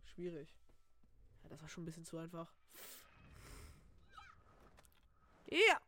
Schwierig. 0.04 0.54
Ja, 1.42 1.48
das 1.48 1.62
war 1.62 1.70
schon 1.70 1.84
ein 1.84 1.86
bisschen 1.86 2.04
zu 2.04 2.18
einfach. 2.18 2.52
Ja. 5.50 5.80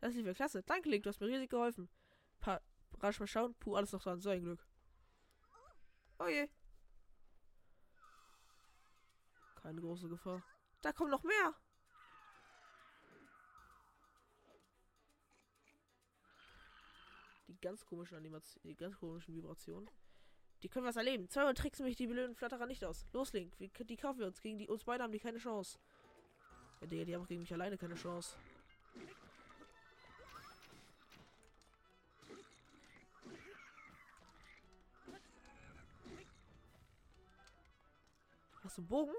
Das 0.00 0.14
lief 0.14 0.26
ja 0.26 0.34
klasse. 0.34 0.62
Danke, 0.62 0.88
Link, 0.88 1.04
du 1.04 1.10
hast 1.10 1.20
mir 1.20 1.28
riesig 1.28 1.50
geholfen. 1.50 1.88
Pa 2.40 2.60
rasch 3.00 3.20
mal 3.20 3.26
schauen. 3.26 3.54
Puh, 3.54 3.76
alles 3.76 3.92
noch 3.92 4.02
dran. 4.02 4.20
So 4.20 4.30
ein 4.30 4.42
Glück. 4.42 4.66
Oh 6.18 6.26
je. 6.26 6.48
Keine 9.56 9.80
große 9.80 10.08
Gefahr. 10.08 10.42
Da 10.82 10.92
kommt 10.92 11.10
noch 11.10 11.22
mehr. 11.22 11.54
Die 17.48 17.60
ganz 17.60 17.84
komischen 17.84 18.16
Animationen, 18.16 18.68
die 18.68 18.76
ganz 18.76 18.98
komischen 18.98 19.34
Vibrationen. 19.34 19.90
Die 20.62 20.68
können 20.68 20.86
was 20.86 20.96
erleben. 20.96 21.28
Zweimal 21.28 21.54
tricksen 21.54 21.86
mich 21.86 21.96
die 21.96 22.06
blöden 22.06 22.34
Flatterer 22.34 22.66
nicht 22.66 22.84
aus. 22.84 23.06
Los, 23.12 23.32
Link, 23.32 23.52
wir, 23.58 23.68
die 23.68 23.96
kaufen 23.96 24.18
wir 24.18 24.26
uns. 24.26 24.40
Gegen 24.40 24.58
die 24.58 24.68
uns 24.68 24.84
beide 24.84 25.02
haben 25.02 25.12
die 25.12 25.18
keine 25.18 25.38
Chance. 25.38 25.78
Ja, 26.80 26.86
die, 26.86 27.04
die 27.04 27.14
haben 27.14 27.22
auch 27.22 27.28
gegen 27.28 27.40
mich 27.40 27.52
alleine 27.52 27.78
keine 27.78 27.94
Chance. 27.94 28.36
Hast 38.62 38.76
du 38.76 38.82
einen 38.82 38.88
Bogen? 38.88 39.14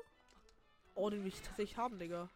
Oh, 0.94 1.10
den 1.10 1.22
will 1.22 1.30
ich 1.30 1.42
tatsächlich 1.42 1.78
haben, 1.78 1.98
Digga. 1.98 2.30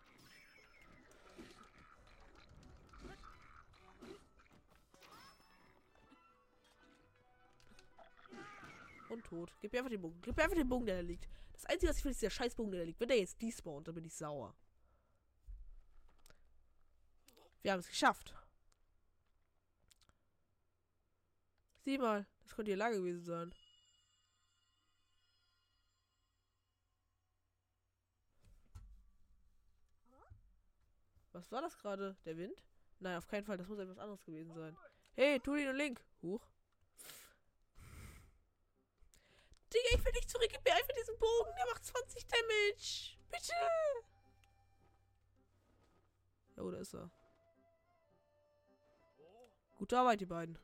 Und 9.15 9.23
tot. 9.23 9.55
Gib 9.61 9.71
mir 9.71 9.79
einfach 9.79 9.89
den 9.89 10.01
Bogen. 10.01 10.19
Gib 10.21 10.35
mir 10.35 10.43
einfach 10.43 10.57
den 10.57 10.67
Bogen, 10.67 10.85
der 10.85 10.97
da 10.97 11.01
liegt. 11.01 11.29
Das 11.53 11.65
Einzige, 11.67 11.89
was 11.89 11.99
ich 11.99 12.03
will, 12.03 12.11
ist 12.11 12.21
der 12.21 12.29
Scheißbogen, 12.29 12.71
der 12.73 12.81
da 12.81 12.85
liegt. 12.85 12.99
Wenn 12.99 13.07
der 13.07 13.17
jetzt 13.17 13.41
despawnt, 13.41 13.87
dann 13.87 13.95
bin 13.95 14.03
ich 14.03 14.13
sauer. 14.13 14.53
Wir 17.61 17.71
haben 17.71 17.79
es 17.79 17.87
geschafft. 17.87 18.35
Sieh 21.85 21.97
mal, 21.97 22.27
das 22.43 22.53
könnte 22.55 22.71
hier 22.71 22.77
Lage 22.77 22.97
gewesen 22.97 23.23
sein. 23.23 23.55
Was 31.31 31.49
war 31.53 31.61
das 31.61 31.77
gerade? 31.77 32.17
Der 32.25 32.35
Wind? 32.35 32.61
Nein, 32.99 33.17
auf 33.17 33.27
keinen 33.27 33.45
Fall. 33.45 33.57
Das 33.57 33.69
muss 33.69 33.79
etwas 33.79 33.97
anderes 33.97 34.25
gewesen 34.25 34.53
sein. 34.53 34.75
Hey, 35.13 35.39
Tulin 35.39 35.69
und 35.69 35.77
Link. 35.77 36.03
Huch. 36.21 36.45
Zurück. 40.35 40.49
Gib 40.51 40.65
mir 40.65 40.73
einfach 40.73 40.93
diesen 40.99 41.17
Bogen. 41.17 41.51
Der 41.57 41.65
macht 41.65 41.85
20 41.85 42.25
Damage. 42.27 43.17
Bitte. 43.31 43.53
Oh, 46.57 46.71
da 46.71 46.77
ist 46.77 46.93
er. 46.93 47.09
Gute 49.77 49.97
Arbeit, 49.97 50.21
die 50.21 50.25
beiden. 50.25 50.57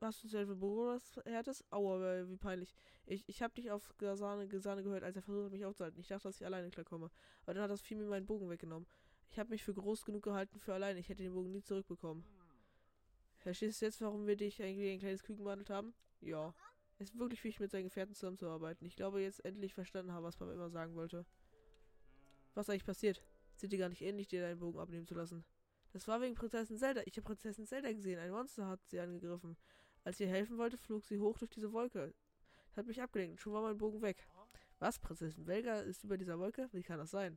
Was 0.00 0.20
du 0.20 0.28
selber 0.28 0.54
Bogen 0.54 1.00
härtes? 1.24 1.64
Aua, 1.70 2.28
wie 2.28 2.36
peinlich. 2.36 2.74
Ich, 3.06 3.26
ich 3.28 3.42
habe 3.42 3.54
dich 3.54 3.70
auf 3.70 3.94
Gesahne, 3.96 4.46
Gesahne 4.46 4.82
gehört, 4.82 5.02
als 5.02 5.16
er 5.16 5.22
versucht 5.22 5.46
hat, 5.46 5.52
mich 5.52 5.64
aufzuhalten. 5.64 5.98
Ich 6.00 6.08
dachte, 6.08 6.24
dass 6.24 6.36
ich 6.36 6.44
alleine 6.44 6.70
klarkomme. 6.70 7.10
Aber 7.42 7.54
dann 7.54 7.62
hat 7.62 7.70
das 7.70 7.80
Vieh 7.80 7.94
mir 7.94 8.04
meinen 8.04 8.26
Bogen 8.26 8.50
weggenommen. 8.50 8.86
Ich 9.30 9.38
habe 9.38 9.50
mich 9.50 9.64
für 9.64 9.72
groß 9.72 10.04
genug 10.04 10.24
gehalten 10.24 10.58
für 10.58 10.74
alleine. 10.74 11.00
Ich 11.00 11.08
hätte 11.08 11.22
den 11.22 11.32
Bogen 11.32 11.50
nie 11.52 11.62
zurückbekommen. 11.62 12.24
Verstehst 13.38 13.80
du 13.80 13.86
jetzt, 13.86 14.00
warum 14.02 14.26
wir 14.26 14.36
dich 14.36 14.62
eigentlich 14.62 14.92
ein 14.92 14.98
kleines 14.98 15.22
Küken 15.22 15.44
behandelt 15.44 15.70
haben? 15.70 15.94
Ja. 16.20 16.54
Es 17.02 17.10
ist 17.10 17.18
wirklich 17.18 17.42
wichtig, 17.42 17.58
mit 17.58 17.70
seinen 17.72 17.84
Gefährten 17.84 18.14
zusammenzuarbeiten. 18.14 18.86
Ich 18.86 18.94
glaube, 18.94 19.20
jetzt 19.20 19.44
endlich 19.44 19.74
verstanden 19.74 20.12
habe, 20.12 20.24
was 20.24 20.36
Papa 20.36 20.52
immer 20.52 20.70
sagen 20.70 20.94
wollte. 20.94 21.26
Was 22.54 22.70
eigentlich 22.70 22.84
passiert? 22.84 23.20
Sind 23.56 23.72
die 23.72 23.76
gar 23.76 23.88
nicht 23.88 24.02
ähnlich, 24.02 24.28
dir 24.28 24.40
deinen 24.40 24.60
Bogen 24.60 24.78
abnehmen 24.78 25.06
zu 25.06 25.14
lassen? 25.14 25.44
Das 25.92 26.06
war 26.06 26.20
wegen 26.20 26.36
Prinzessin 26.36 26.78
Zelda. 26.78 27.02
Ich 27.04 27.16
habe 27.16 27.24
Prinzessin 27.24 27.66
Zelda 27.66 27.92
gesehen. 27.92 28.20
Ein 28.20 28.30
Monster 28.30 28.68
hat 28.68 28.80
sie 28.86 29.00
angegriffen. 29.00 29.56
Als 30.04 30.18
sie 30.18 30.26
helfen 30.26 30.58
wollte, 30.58 30.78
flog 30.78 31.04
sie 31.04 31.18
hoch 31.18 31.38
durch 31.38 31.50
diese 31.50 31.72
Wolke. 31.72 32.14
Das 32.68 32.76
hat 32.76 32.86
mich 32.86 33.02
abgelenkt. 33.02 33.40
Schon 33.40 33.52
war 33.52 33.62
mein 33.62 33.78
Bogen 33.78 34.00
weg. 34.00 34.28
Was? 34.78 35.00
Prinzessin 35.00 35.46
Velga 35.46 35.80
ist 35.80 36.04
über 36.04 36.16
dieser 36.16 36.38
Wolke? 36.38 36.68
Wie 36.72 36.82
kann 36.82 36.98
das 36.98 37.10
sein? 37.10 37.36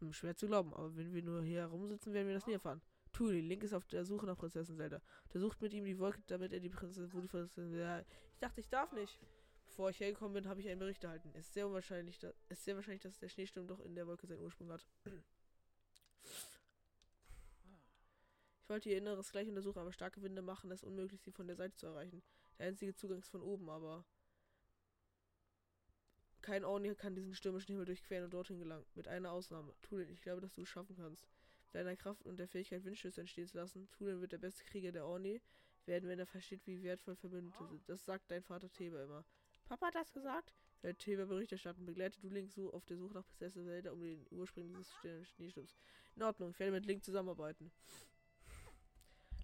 Hm, 0.00 0.14
schwer 0.14 0.36
zu 0.36 0.46
glauben, 0.46 0.72
aber 0.72 0.96
wenn 0.96 1.12
wir 1.12 1.22
nur 1.22 1.42
hier 1.42 1.60
herumsitzen, 1.60 2.14
werden 2.14 2.28
wir 2.28 2.34
das 2.34 2.46
nie 2.46 2.54
erfahren. 2.54 2.80
Tuli, 3.12 3.40
Link 3.40 3.62
ist 3.62 3.74
auf 3.74 3.86
der 3.86 4.04
Suche 4.04 4.26
nach 4.26 4.36
Prinzessin 4.36 4.76
Zelda. 4.76 5.00
Der 5.32 5.40
sucht 5.40 5.60
mit 5.60 5.72
ihm 5.72 5.84
die 5.84 5.98
Wolke, 5.98 6.22
damit 6.26 6.52
er 6.52 6.60
die 6.60 6.68
Prinzessin, 6.68 7.12
wo 7.12 7.20
die 7.20 7.28
Prinzessin, 7.28 7.74
ja, 7.74 8.00
ich 8.00 8.38
dachte, 8.38 8.60
ich 8.60 8.68
darf 8.68 8.92
nicht. 8.92 9.18
Bevor 9.66 9.90
ich 9.90 10.00
hergekommen 10.00 10.34
bin, 10.34 10.48
habe 10.48 10.60
ich 10.60 10.68
einen 10.68 10.80
Bericht 10.80 11.04
erhalten. 11.04 11.30
Es 11.34 11.46
ist 11.46 11.54
sehr 11.54 11.66
unwahrscheinlich, 11.66 12.18
da, 12.18 12.32
ist 12.48 12.64
sehr 12.64 12.74
wahrscheinlich, 12.74 13.02
dass 13.02 13.18
der 13.18 13.28
Schneesturm 13.28 13.66
doch 13.66 13.80
in 13.80 13.94
der 13.94 14.06
Wolke 14.06 14.26
seinen 14.26 14.40
Ursprung 14.40 14.70
hat. 14.72 14.86
Ich 18.60 18.70
wollte 18.70 18.90
ihr 18.90 18.98
Inneres 18.98 19.32
gleich 19.32 19.48
untersuchen, 19.48 19.78
aber 19.78 19.94
starke 19.94 20.20
Winde 20.20 20.42
machen 20.42 20.70
es 20.70 20.84
unmöglich, 20.84 21.22
sie 21.22 21.32
von 21.32 21.46
der 21.46 21.56
Seite 21.56 21.74
zu 21.74 21.86
erreichen. 21.86 22.22
Der 22.58 22.66
einzige 22.66 22.94
Zugang 22.94 23.20
ist 23.20 23.30
von 23.30 23.40
oben, 23.40 23.70
aber 23.70 24.04
kein 26.42 26.64
Orni 26.64 26.94
kann 26.94 27.14
diesen 27.14 27.34
stürmischen 27.34 27.72
Himmel 27.72 27.86
durchqueren 27.86 28.24
und 28.24 28.34
dorthin 28.34 28.58
gelangen. 28.58 28.84
Mit 28.94 29.08
einer 29.08 29.32
Ausnahme. 29.32 29.74
Tulin, 29.80 30.10
ich 30.10 30.20
glaube, 30.20 30.42
dass 30.42 30.54
du 30.54 30.62
es 30.62 30.68
schaffen 30.68 30.96
kannst. 30.96 31.26
Deiner 31.72 31.96
Kraft 31.96 32.24
und 32.24 32.38
der 32.38 32.48
Fähigkeit, 32.48 32.84
Windschüsse 32.84 33.20
entstehen 33.20 33.46
zu 33.46 33.58
lassen, 33.58 33.90
Tulin 33.90 34.20
wird 34.20 34.32
der 34.32 34.38
beste 34.38 34.64
Krieger 34.64 34.92
der 34.92 35.06
Orni 35.06 35.40
werden, 35.84 36.08
wenn 36.08 36.18
er 36.18 36.26
versteht, 36.26 36.66
wie 36.66 36.82
wertvoll 36.82 37.16
Verbündete 37.16 37.66
sind. 37.66 37.88
Das 37.88 38.04
sagt 38.04 38.30
dein 38.30 38.42
Vater 38.42 38.70
Theba 38.70 39.02
immer. 39.02 39.24
Papa 39.66 39.86
hat 39.88 39.94
das 39.94 40.12
gesagt? 40.12 40.54
Der 40.82 40.96
Theba 40.96 41.24
Bericht 41.24 41.52
erstatten. 41.52 41.84
Begleite 41.84 42.20
du 42.20 42.28
Link 42.28 42.52
so 42.52 42.72
auf 42.72 42.84
der 42.84 42.96
Suche 42.96 43.14
nach 43.14 43.26
Prinzessin 43.26 43.64
Zelda 43.64 43.90
um 43.90 44.00
den 44.00 44.26
Ursprung 44.30 44.68
dieses 44.68 45.28
Schneesturms. 45.28 45.76
In 46.14 46.22
Ordnung, 46.22 46.50
ich 46.50 46.58
werde 46.58 46.72
mit 46.72 46.86
Link 46.86 47.04
zusammenarbeiten. 47.04 47.70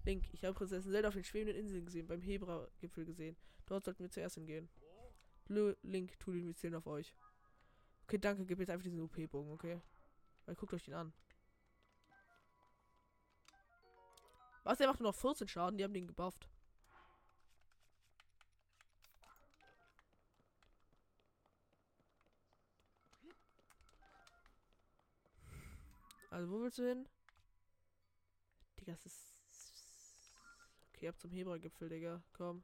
Link, 0.05 0.25
ich 0.33 0.45
habe 0.45 0.53
Prinzessin 0.53 0.91
Zelda 0.91 1.09
auf 1.09 1.13
den 1.13 1.23
schwebenden 1.23 1.61
Inseln 1.61 1.85
gesehen, 1.85 2.07
beim 2.07 2.21
Hebra-Gipfel 2.21 3.05
gesehen. 3.05 3.35
Dort 3.65 3.85
sollten 3.85 4.03
wir 4.03 4.11
zuerst 4.11 4.35
hingehen. 4.35 4.69
Blö, 5.45 5.75
Link, 5.83 6.17
tu 6.19 6.31
den 6.31 6.45
wir 6.45 6.55
zählen 6.55 6.75
auf 6.75 6.87
euch. 6.87 7.13
Okay, 8.03 8.17
danke, 8.17 8.45
gib 8.45 8.59
jetzt 8.59 8.69
einfach 8.69 8.83
diesen 8.83 9.01
OP-Bogen, 9.01 9.51
okay? 9.51 9.81
Weil 10.45 10.55
guckt 10.55 10.73
euch 10.73 10.85
den 10.85 10.93
an. 10.93 11.13
Was, 14.65 14.79
der 14.79 14.87
macht 14.87 14.99
nur 14.99 15.09
noch 15.09 15.15
14 15.15 15.47
Schaden, 15.47 15.77
die 15.77 15.83
haben 15.83 15.93
den 15.93 16.07
gebufft. 16.07 16.49
Also, 26.31 26.51
wo 26.51 26.61
willst 26.61 26.79
du 26.79 26.87
hin? 26.89 27.07
Digga, 28.79 28.93
das 28.93 29.05
ist 29.05 29.35
Okay, 30.95 31.09
ab 31.09 31.19
zum 31.19 31.31
Hebra-Gipfel, 31.31 31.87
Digga. 31.87 32.23
Komm. 32.33 32.63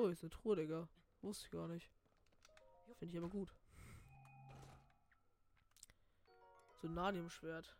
Oh, 0.00 0.06
ist 0.06 0.22
eine 0.22 0.30
Truhe, 0.30 0.54
Digga. 0.54 0.88
Wusste 1.22 1.46
ich 1.46 1.50
gar 1.50 1.66
nicht. 1.66 1.90
Finde 3.00 3.12
ich 3.12 3.18
aber 3.18 3.28
gut. 3.28 3.52
So 6.80 6.86
ein 6.86 6.94
Nadium-Schwert. 6.94 7.76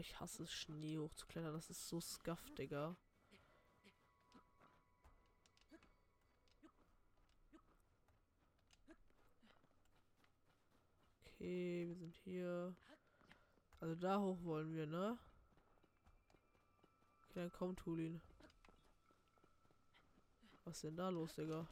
Ich 0.00 0.18
hasse 0.18 0.44
es, 0.44 0.52
Schnee 0.52 0.98
hochzuklettern. 0.98 1.52
Das 1.52 1.68
ist 1.68 1.86
so 1.86 2.00
scuffed, 2.00 2.58
Digga. 2.58 2.96
Okay, 11.26 11.84
wir 11.86 11.94
sind 11.96 12.14
hier. 12.24 12.74
Also 13.80 13.94
da 13.94 14.18
hoch 14.18 14.42
wollen 14.42 14.74
wir, 14.74 14.86
ne? 14.86 15.18
Okay, 17.22 17.40
dann 17.40 17.52
komm, 17.52 17.76
Tulin. 17.76 18.22
Was 20.64 20.76
ist 20.76 20.84
denn 20.84 20.96
da 20.96 21.10
los, 21.10 21.34
Digga? 21.34 21.66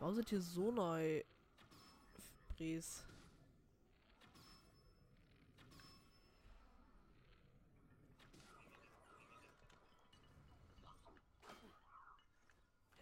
Warum 0.00 0.16
sind 0.16 0.28
hier 0.28 0.40
so 0.40 0.72
neu 0.72 1.22
Bries? 2.48 3.04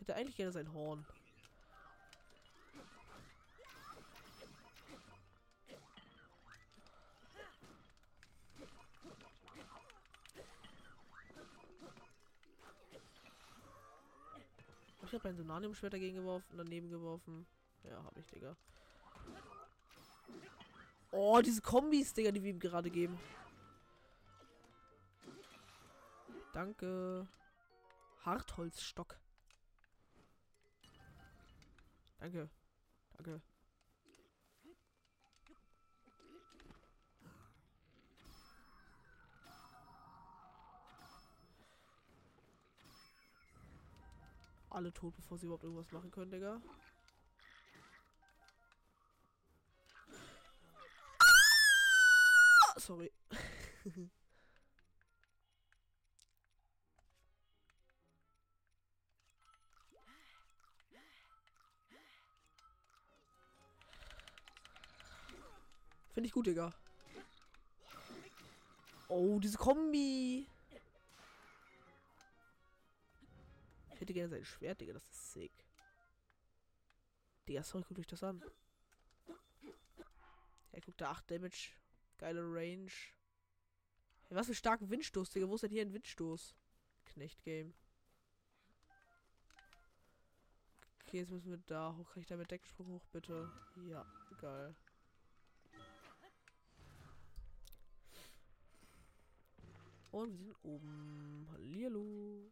Hätte 0.09 0.19
eigentlich 0.19 0.37
gerne 0.37 0.53
sein 0.53 0.73
Horn. 0.73 1.05
Ich 15.03 15.15
habe 15.15 15.29
ein 15.29 15.37
Sonanium-Schwert 15.37 15.95
dagegen 15.95 16.17
geworfen, 16.17 16.57
daneben 16.57 16.91
geworfen. 16.91 17.47
Ja, 17.83 18.03
habe 18.03 18.21
ich, 18.21 18.27
Digga. 18.27 18.57
Oh, 21.11 21.41
diese 21.43 21.63
Kombis, 21.63 22.13
Digga, 22.13 22.31
die 22.31 22.43
wir 22.43 22.51
ihm 22.51 22.61
gerade 22.61 22.91
geben. 22.91 23.19
Danke. 26.53 27.27
Hartholzstock. 28.25 29.19
Danke. 32.21 32.49
Danke. 33.17 33.41
Alle 44.71 44.93
tot, 44.93 45.17
bevor 45.17 45.39
sie 45.39 45.47
überhaupt 45.47 45.65
irgendwas 45.65 45.91
machen 45.93 46.11
können, 46.11 46.31
Digga. 46.31 46.61
Ah, 52.67 52.79
sorry. 52.79 53.11
Finde 66.19 66.27
ich 66.27 66.33
gut, 66.33 66.49
Digga. 66.49 66.75
Oh, 69.07 69.39
diese 69.39 69.57
Kombi. 69.57 70.49
Ich 73.95 74.01
hätte 74.01 74.13
gerne 74.13 74.29
sein 74.29 74.45
Schwert, 74.45 74.81
Digga. 74.81 74.95
Das 74.95 75.05
ist 75.05 75.35
sick. 75.35 75.53
Digga, 77.47 77.63
sorry, 77.63 77.85
guckt 77.85 78.01
euch 78.01 78.09
das 78.09 78.25
an. 78.25 78.43
Ja, 80.73 80.81
guckt 80.81 81.01
da 81.01 81.13
8 81.13 81.31
Damage. 81.31 81.69
Geile 82.17 82.41
Range. 82.43 82.91
Hey, 84.25 84.37
was 84.37 84.49
für 84.49 84.57
starken 84.57 84.91
Windstoß, 84.91 85.31
Digga. 85.31 85.49
Wo 85.49 85.55
ist 85.55 85.61
denn 85.61 85.71
hier 85.71 85.83
ein 85.83 85.93
Windstoß? 85.93 86.57
Knecht-Game. 87.05 87.73
Okay, 91.05 91.19
jetzt 91.19 91.31
müssen 91.31 91.51
wir 91.51 91.59
da 91.59 91.95
hoch. 91.97 92.11
Kann 92.11 92.23
ich 92.23 92.27
da 92.27 92.37
mit 92.37 92.51
Decksprung 92.51 92.89
hoch, 92.89 93.07
bitte? 93.13 93.49
Ja, 93.87 94.05
geil. 94.41 94.75
Und 100.11 100.39
wir 100.39 100.47
sind 100.47 100.57
oben. 100.63 101.47
Hallihallo. 101.53 102.51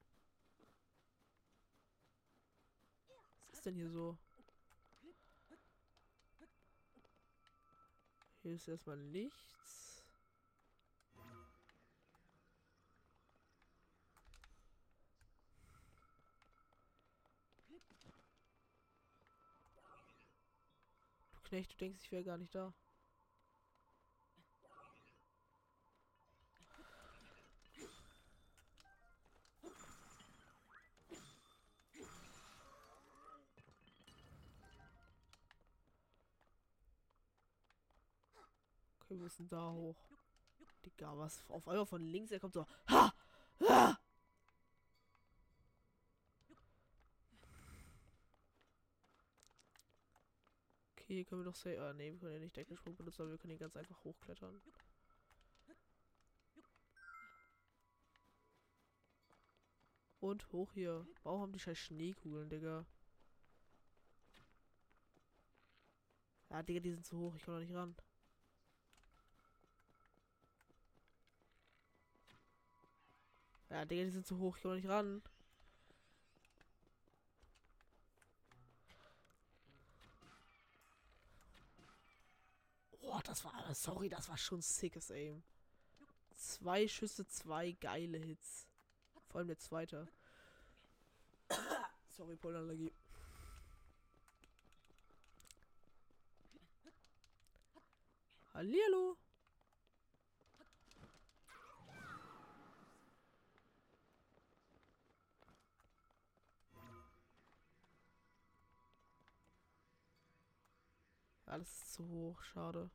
Was 3.38 3.54
ist 3.54 3.66
denn 3.66 3.74
hier 3.74 3.90
so? 3.90 4.18
Hier 8.42 8.54
ist 8.54 8.68
erstmal 8.68 8.96
nichts. 8.96 10.04
Du 21.32 21.48
Knecht, 21.48 21.72
du 21.72 21.76
denkst, 21.76 22.00
ich 22.02 22.12
wäre 22.12 22.24
gar 22.24 22.38
nicht 22.38 22.54
da. 22.54 22.74
Okay, 39.06 39.14
wir 39.14 39.22
müssen 39.22 39.46
da 39.46 39.70
hoch. 39.70 39.96
Digga, 40.84 41.16
was 41.16 41.40
auf 41.48 41.68
einmal 41.68 41.86
von 41.86 42.02
links, 42.02 42.32
er 42.32 42.40
kommt 42.40 42.54
so. 42.54 42.66
Ha! 42.88 43.14
Ha! 43.60 43.98
Okay, 50.92 51.14
hier 51.14 51.24
können 51.24 51.42
wir 51.42 51.44
doch 51.44 51.54
say. 51.54 51.78
Ah, 51.78 51.92
nee, 51.92 52.10
wir 52.10 52.18
können 52.18 52.32
ja 52.32 52.40
nicht 52.40 52.56
Deckensprung 52.56 52.96
benutzen, 52.96 53.22
aber 53.22 53.30
wir 53.30 53.38
können 53.38 53.52
hier 53.52 53.60
ganz 53.60 53.76
einfach 53.76 54.02
hochklettern. 54.02 54.60
Und 60.18 60.50
hoch 60.50 60.72
hier. 60.72 61.06
Warum 61.22 61.42
haben 61.42 61.52
die 61.52 61.60
scheiß 61.60 61.78
Schneekugeln, 61.78 62.48
Digga? 62.48 62.84
Ja, 66.50 66.62
Digga, 66.64 66.80
die 66.80 66.90
sind 66.90 67.06
zu 67.06 67.16
hoch. 67.18 67.36
Ich 67.36 67.44
komme 67.44 67.58
da 67.58 67.64
nicht 67.64 67.74
ran. 67.74 67.94
Ja, 73.76 73.84
Digga, 73.84 74.04
die 74.04 74.10
sind 74.10 74.26
zu 74.26 74.38
hoch. 74.38 74.56
Ich 74.56 74.62
komme 74.62 74.76
nicht 74.76 74.88
ran. 74.88 75.22
Oh, 83.02 83.20
das 83.22 83.44
war. 83.44 83.74
Sorry, 83.74 84.08
das 84.08 84.30
war 84.30 84.38
schon 84.38 84.62
sickes 84.62 85.10
Aim. 85.10 85.42
Zwei 86.36 86.88
Schüsse, 86.88 87.26
zwei 87.26 87.72
geile 87.72 88.16
Hits. 88.16 88.66
Vor 89.28 89.40
allem 89.40 89.48
der 89.48 89.58
zweite. 89.58 90.08
sorry, 92.16 92.36
Pollenallergie. 92.36 92.94
Hallihallo. 98.54 99.18
Alles 111.56 111.72
ist 111.72 111.94
zu 111.94 112.06
hoch, 112.06 112.42
schade. 112.42 112.90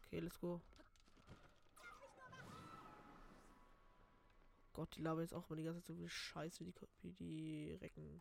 Okay, 0.00 0.18
let's 0.18 0.40
go. 0.40 0.60
Gott, 4.72 4.96
die 4.96 5.02
labern 5.02 5.22
jetzt 5.22 5.34
auch 5.34 5.48
mal 5.48 5.54
die 5.54 5.62
ganze 5.62 5.78
Zeit 5.78 5.86
so 5.86 5.94
viel 5.94 6.08
Scheiß 6.08 6.58
wie 6.58 6.64
die, 6.64 6.74
wie 7.02 7.12
die 7.12 7.72
Recken. 7.80 8.20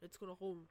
Let's 0.00 0.18
go 0.18 0.26
nach 0.26 0.40
oben. 0.40 0.68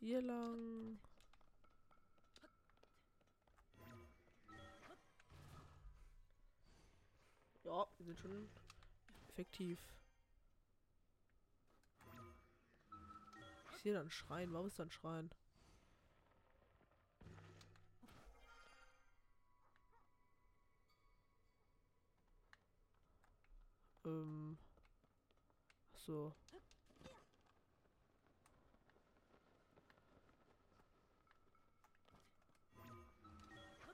Hier 0.00 0.22
lang. 0.22 0.98
Ja, 7.64 7.86
wir 7.98 8.06
sind 8.06 8.18
schon 8.18 8.48
effektiv. 9.28 9.78
Ich 13.76 13.82
sehe 13.82 13.92
da 13.92 14.00
einen 14.00 14.10
Schrein. 14.10 14.52
Warum 14.52 14.66
ist 14.66 14.78
da 14.78 14.84
ein 14.84 14.90
Schrein? 14.90 15.30
Ähm. 24.06 24.58
Ach 25.94 26.49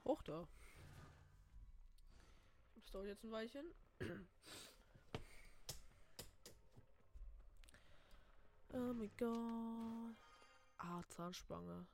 Hoch 0.06 0.22
da. 0.22 0.46
Das 2.76 2.86
dauert 2.92 3.06
jetzt 3.06 3.24
ein 3.24 3.32
Weilchen. 3.32 3.66
oh 8.72 8.92
mein 8.94 9.10
Gott. 9.16 10.14
Ah, 10.78 11.02
Zahnspange. 11.08 11.86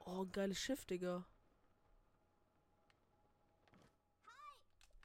Oh, 0.00 0.26
geiles 0.32 0.58
Schiff, 0.58 0.84
Digga. 0.86 1.24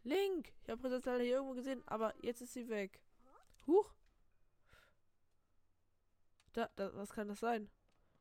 Link! 0.03 0.51
Ich 0.63 0.69
habe 0.69 0.81
Prinzessin 0.81 1.21
hier 1.21 1.35
irgendwo 1.35 1.53
gesehen, 1.53 1.83
aber 1.87 2.15
jetzt 2.23 2.41
ist 2.41 2.53
sie 2.53 2.67
weg. 2.69 2.99
Huch! 3.67 3.93
Da, 6.53 6.69
da, 6.75 6.95
was 6.95 7.11
kann 7.11 7.27
das 7.27 7.39
sein? 7.39 7.69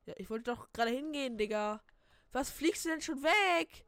Ja, 0.07 0.15
ich 0.19 0.29
wollte 0.31 0.51
doch 0.55 0.73
gerade 0.73 0.91
hingehen, 0.91 1.39
Digga. 1.39 1.83
Was 2.33 2.51
fliegst 2.51 2.85
du 2.85 2.91
denn 2.91 3.01
schon 3.01 3.23
weg? 3.23 3.87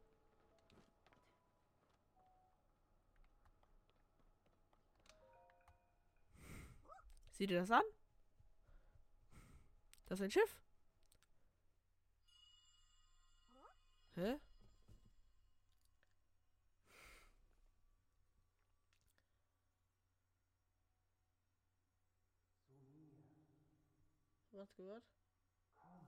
Sieh 7.33 7.47
dir 7.47 7.61
das 7.61 7.71
an? 7.71 7.83
Das 10.07 10.21
ist 10.21 10.25
ein 10.25 10.31
Schiff? 10.31 10.61
Hä? 14.14 14.39
Was 24.53 24.75
gehört? 24.75 25.05
Komm. 25.77 26.01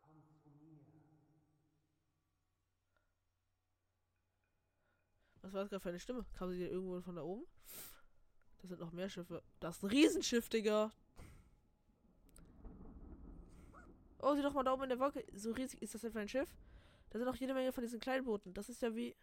Komm 0.00 0.22
zu 0.42 0.48
mir. 0.48 0.80
Was 5.46 5.52
war 5.52 5.60
das 5.60 5.70
gerade 5.70 5.80
für 5.80 5.88
eine 5.90 6.00
Stimme? 6.00 6.26
Kam 6.36 6.50
sie 6.50 6.64
irgendwo 6.64 7.00
von 7.00 7.14
da 7.14 7.22
oben? 7.22 7.46
Da 8.58 8.66
sind 8.66 8.80
noch 8.80 8.90
mehr 8.90 9.08
Schiffe. 9.08 9.44
Das 9.60 9.76
ist 9.76 9.84
ein 9.84 9.90
Riesenschiff, 9.90 10.48
Digga. 10.48 10.90
Oh, 14.18 14.34
sieh 14.34 14.42
doch 14.42 14.54
mal 14.54 14.64
da 14.64 14.72
oben 14.72 14.82
in 14.82 14.88
der 14.88 14.98
Wolke. 14.98 15.24
So 15.34 15.52
riesig 15.52 15.80
ist 15.82 15.94
das 15.94 16.00
denn 16.00 16.10
für 16.10 16.18
ein 16.18 16.28
Schiff? 16.28 16.48
Da 17.10 17.20
sind 17.20 17.28
auch 17.28 17.36
jede 17.36 17.54
Menge 17.54 17.70
von 17.70 17.82
diesen 17.82 18.00
kleinen 18.00 18.24
Booten. 18.24 18.54
Das 18.54 18.68
ist 18.68 18.82
ja 18.82 18.96
wie. 18.96 19.14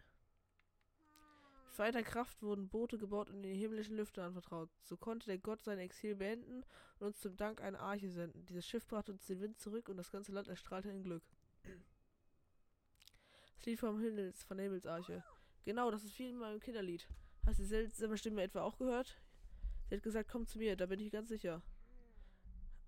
Mit 1.76 2.06
Kraft 2.06 2.40
wurden 2.42 2.70
Boote 2.70 2.96
gebaut 2.96 3.28
und 3.28 3.36
in 3.36 3.42
die 3.42 3.58
himmlischen 3.58 3.96
Lüfte 3.96 4.22
anvertraut. 4.22 4.70
So 4.80 4.96
konnte 4.96 5.26
der 5.26 5.36
Gott 5.36 5.62
sein 5.62 5.78
Exil 5.78 6.14
beenden 6.14 6.64
und 7.00 7.06
uns 7.08 7.20
zum 7.20 7.36
Dank 7.36 7.60
eine 7.60 7.80
Arche 7.80 8.08
senden. 8.08 8.46
Dieses 8.46 8.66
Schiff 8.66 8.86
brachte 8.86 9.12
uns 9.12 9.26
den 9.26 9.42
Wind 9.42 9.58
zurück 9.58 9.90
und 9.90 9.98
das 9.98 10.10
ganze 10.10 10.32
Land 10.32 10.48
erstrahlte 10.48 10.88
in 10.88 11.02
Glück. 11.02 11.24
Das 13.56 13.66
Lied 13.66 13.78
vom 13.78 14.00
Himmels, 14.00 14.42
von 14.44 14.56
der 14.56 14.64
Himmelsarche. 14.64 15.22
Genau, 15.64 15.90
das 15.90 16.04
ist 16.04 16.18
wie 16.18 16.28
in 16.28 16.36
meinem 16.36 16.60
Kinderlied. 16.60 17.08
Hast 17.46 17.58
du 17.58 17.62
die 17.62 17.68
seltsame 17.68 18.18
Stimme 18.18 18.42
etwa 18.42 18.62
auch 18.62 18.76
gehört? 18.76 19.16
Sie 19.88 19.96
hat 19.96 20.02
gesagt, 20.02 20.30
komm 20.30 20.46
zu 20.46 20.58
mir, 20.58 20.76
da 20.76 20.86
bin 20.86 21.00
ich 21.00 21.10
ganz 21.10 21.28
sicher. 21.28 21.62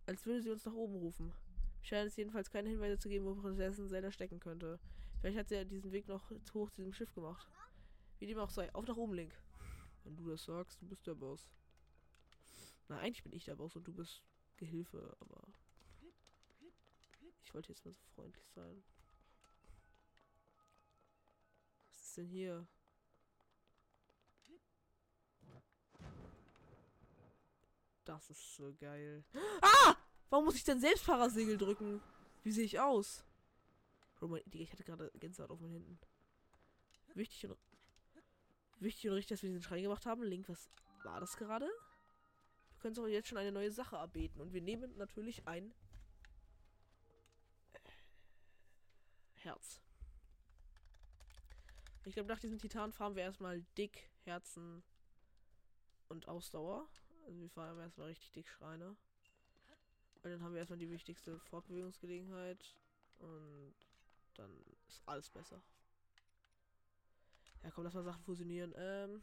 Als 0.06 0.24
würde 0.26 0.42
sie 0.42 0.50
uns 0.50 0.64
nach 0.64 0.74
oben 0.74 0.96
rufen. 0.96 1.32
Scheint 1.82 2.08
es 2.08 2.16
jedenfalls 2.16 2.50
keine 2.50 2.68
Hinweise 2.68 2.98
zu 2.98 3.08
geben, 3.08 3.24
wo 3.24 3.34
Prinzessin 3.34 3.88
Zelda 3.88 4.10
stecken 4.10 4.40
könnte. 4.40 4.78
Vielleicht 5.20 5.38
hat 5.38 5.48
sie 5.48 5.54
ja 5.54 5.64
diesen 5.64 5.92
Weg 5.92 6.06
noch 6.08 6.30
hoch 6.52 6.70
zu 6.70 6.76
diesem 6.76 6.92
Schiff 6.92 7.14
gemacht. 7.14 7.48
Wie 8.18 8.26
dem 8.26 8.38
auch 8.38 8.50
sei. 8.50 8.74
Auf 8.74 8.86
nach 8.86 8.96
oben, 8.96 9.14
Link. 9.14 9.32
Wenn 10.04 10.16
du 10.16 10.28
das 10.28 10.44
sagst, 10.44 10.80
du 10.82 10.86
bist 10.86 11.06
der 11.06 11.14
Boss. 11.14 11.48
Na, 12.88 12.98
eigentlich 12.98 13.22
bin 13.22 13.32
ich 13.32 13.44
der 13.44 13.56
Boss 13.56 13.74
und 13.74 13.86
du 13.86 13.92
bist 13.92 14.22
Gehilfe, 14.56 15.16
aber... 15.20 15.42
Ich 17.44 17.54
wollte 17.54 17.68
jetzt 17.70 17.84
mal 17.84 17.92
so 17.92 18.02
freundlich 18.14 18.48
sein. 18.50 18.82
Denn 22.16 22.28
hier? 22.28 22.66
Das 28.04 28.30
ist 28.30 28.54
so 28.54 28.72
geil. 28.74 29.24
Ah! 29.60 29.96
Warum 30.30 30.46
muss 30.46 30.56
ich 30.56 30.64
denn 30.64 30.80
selbst 30.80 31.04
Parasegel 31.04 31.58
drücken? 31.58 32.00
Wie 32.42 32.52
sehe 32.52 32.64
ich 32.64 32.78
aus? 32.80 33.24
Ich 34.52 34.72
hatte 34.72 34.84
gerade 34.84 35.10
Gänsehaut 35.18 35.50
auf 35.50 35.60
meinen 35.60 35.72
Händen. 35.72 36.00
Wichtig 37.14 37.50
und 37.50 37.58
wichtig 38.78 39.08
und 39.08 39.16
richtig, 39.16 39.36
dass 39.36 39.42
wir 39.42 39.50
diesen 39.50 39.62
Schrein 39.62 39.82
gemacht 39.82 40.06
haben. 40.06 40.22
Link, 40.22 40.48
was 40.48 40.70
war 41.02 41.20
das 41.20 41.36
gerade? 41.36 41.66
Wir 41.66 42.78
können 42.80 42.94
doch 42.94 43.06
jetzt 43.06 43.28
schon 43.28 43.38
eine 43.38 43.52
neue 43.52 43.70
Sache 43.72 43.96
erbeten. 43.96 44.40
Und 44.40 44.52
wir 44.52 44.62
nehmen 44.62 44.96
natürlich 44.96 45.46
ein 45.46 45.74
Herz. 49.34 49.80
Ich 52.06 52.14
glaube, 52.14 52.28
nach 52.28 52.38
diesem 52.38 52.60
Titan 52.60 52.92
fahren 52.92 53.16
wir 53.16 53.24
erstmal 53.24 53.62
dick 53.76 54.08
Herzen 54.22 54.84
und 56.08 56.28
Ausdauer. 56.28 56.88
Also 57.26 57.40
wir 57.40 57.50
fahren 57.50 57.80
erstmal 57.80 58.06
richtig 58.06 58.30
dick 58.30 58.48
Schreine. 58.48 58.96
Weil 60.22 60.30
dann 60.30 60.42
haben 60.42 60.52
wir 60.52 60.60
erstmal 60.60 60.78
die 60.78 60.88
wichtigste 60.88 61.40
Fortbewegungsgelegenheit. 61.40 62.76
Und 63.18 63.74
dann 64.34 64.52
ist 64.86 65.02
alles 65.06 65.28
besser. 65.28 65.60
Ja, 67.64 67.72
komm, 67.72 67.82
lass 67.82 67.94
mal 67.94 68.04
Sachen 68.04 68.22
fusionieren. 68.22 68.72
Ähm, 68.76 69.20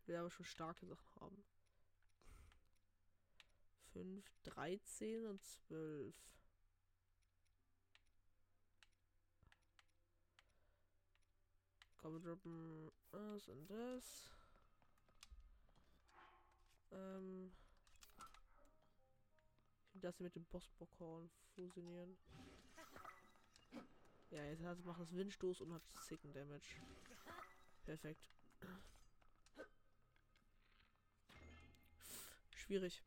ich 0.00 0.06
will 0.06 0.14
aber 0.14 0.30
schon 0.30 0.46
starke 0.46 0.86
Sachen 0.86 1.20
haben. 1.20 1.44
5, 3.94 4.24
13 4.44 5.26
und 5.26 5.42
12. 5.42 6.14
Komm, 12.00 12.14
wir 12.14 12.20
droppen 12.20 12.90
das 13.10 13.48
und 13.48 13.68
das. 13.68 14.30
Ähm, 16.92 17.52
ich 19.88 19.94
will 19.94 20.00
das 20.00 20.16
hier 20.16 20.24
mit 20.24 20.34
dem 20.34 20.44
Bossbockhorn 20.46 21.30
fusionieren. 21.54 22.16
Ja, 24.30 24.44
jetzt 24.44 24.62
hat 24.62 24.82
macht 24.84 25.00
das 25.00 25.14
Windstoß 25.14 25.60
und 25.60 25.74
hat 25.74 25.82
Sicken 26.08 26.32
Damage. 26.32 26.80
Perfekt. 27.84 28.30
Schwierig. 32.54 33.02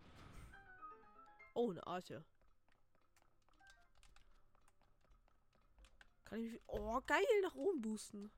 Oh, 1.56 1.72
eine 1.72 1.88
Arche. 1.88 2.24
Kann 6.26 6.40
ich 6.40 6.52
mich. 6.52 6.62
Oh, 6.68 7.02
geil, 7.08 7.24
nach 7.42 7.56
oben 7.56 7.82
boosten. 7.82 8.32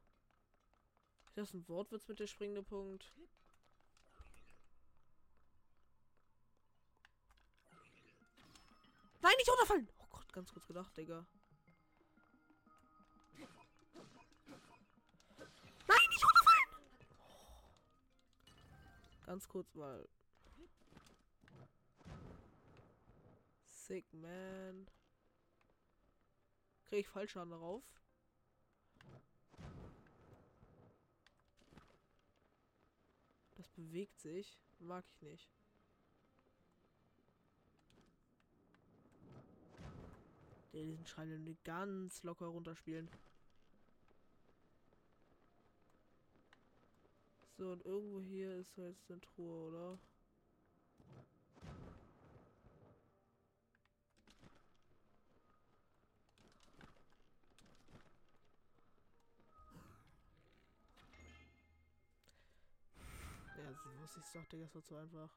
Ist 1.35 1.49
das 1.49 1.53
ein 1.53 1.67
Wortwitz 1.67 2.07
mit 2.07 2.17
der 2.17 2.27
springende 2.27 2.63
Punkt? 2.63 3.11
Nein, 9.21 9.33
nicht 9.37 9.49
runterfallen! 9.49 9.89
Oh 9.97 10.05
Gott, 10.11 10.31
ganz 10.31 10.53
kurz 10.53 10.65
gedacht, 10.65 10.95
Digga. 10.95 11.25
Nein, 15.87 16.07
nicht 16.09 16.23
runterfallen! 16.23 16.69
Ganz 19.25 19.49
kurz 19.49 19.75
mal. 19.75 20.07
Sick, 23.65 24.05
man. 24.13 24.87
Krieg 26.85 26.99
ich 27.01 27.09
Fallschaden 27.09 27.51
darauf? 27.51 27.83
Das 33.55 33.67
bewegt 33.69 34.19
sich. 34.19 34.57
Mag 34.79 35.03
ich 35.07 35.21
nicht. 35.21 35.49
diesen 40.83 41.05
Schrein 41.05 41.57
ganz 41.63 42.23
locker 42.23 42.47
runterspielen. 42.47 43.09
So, 47.57 47.71
und 47.71 47.85
irgendwo 47.85 48.19
hier 48.19 48.53
ist 48.57 48.75
jetzt 48.77 49.09
eine 49.09 49.21
Truhe, 49.21 49.69
oder? 49.69 49.99
So 63.83 63.89
muss 63.99 64.17
ich 64.17 64.31
doch, 64.33 64.45
Digga, 64.45 64.63
das 64.63 64.75
wird 64.75 64.85
so 64.85 64.95
einfach. 64.95 65.29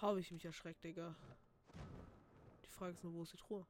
Habe 0.00 0.20
ich 0.20 0.30
mich 0.30 0.44
erschreckt, 0.44 0.82
Digga. 0.82 1.14
Frage 2.74 2.92
ist 2.92 3.04
nur, 3.04 3.14
wo 3.14 3.22
ist 3.22 3.32
die 3.32 3.36
Truhe? 3.36 3.64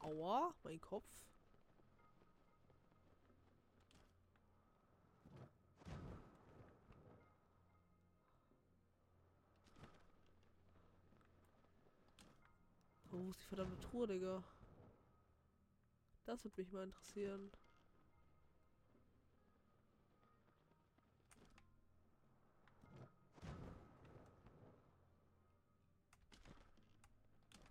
Aua, 0.00 0.52
mein 0.64 0.80
Kopf. 0.80 1.08
Wo 13.26 13.30
ist 13.30 13.42
die 13.42 13.46
verdammte 13.46 13.80
Truhe, 13.80 14.06
Digga? 14.06 14.40
Das 16.26 16.44
würde 16.44 16.60
mich 16.60 16.70
mal 16.70 16.84
interessieren. 16.84 17.50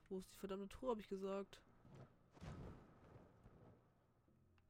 Wo 0.09 0.17
ist 0.19 0.29
die 0.29 0.37
verdammte 0.39 0.67
Tour, 0.67 0.89
habe 0.89 0.99
ich 0.99 1.07
gesagt. 1.07 1.61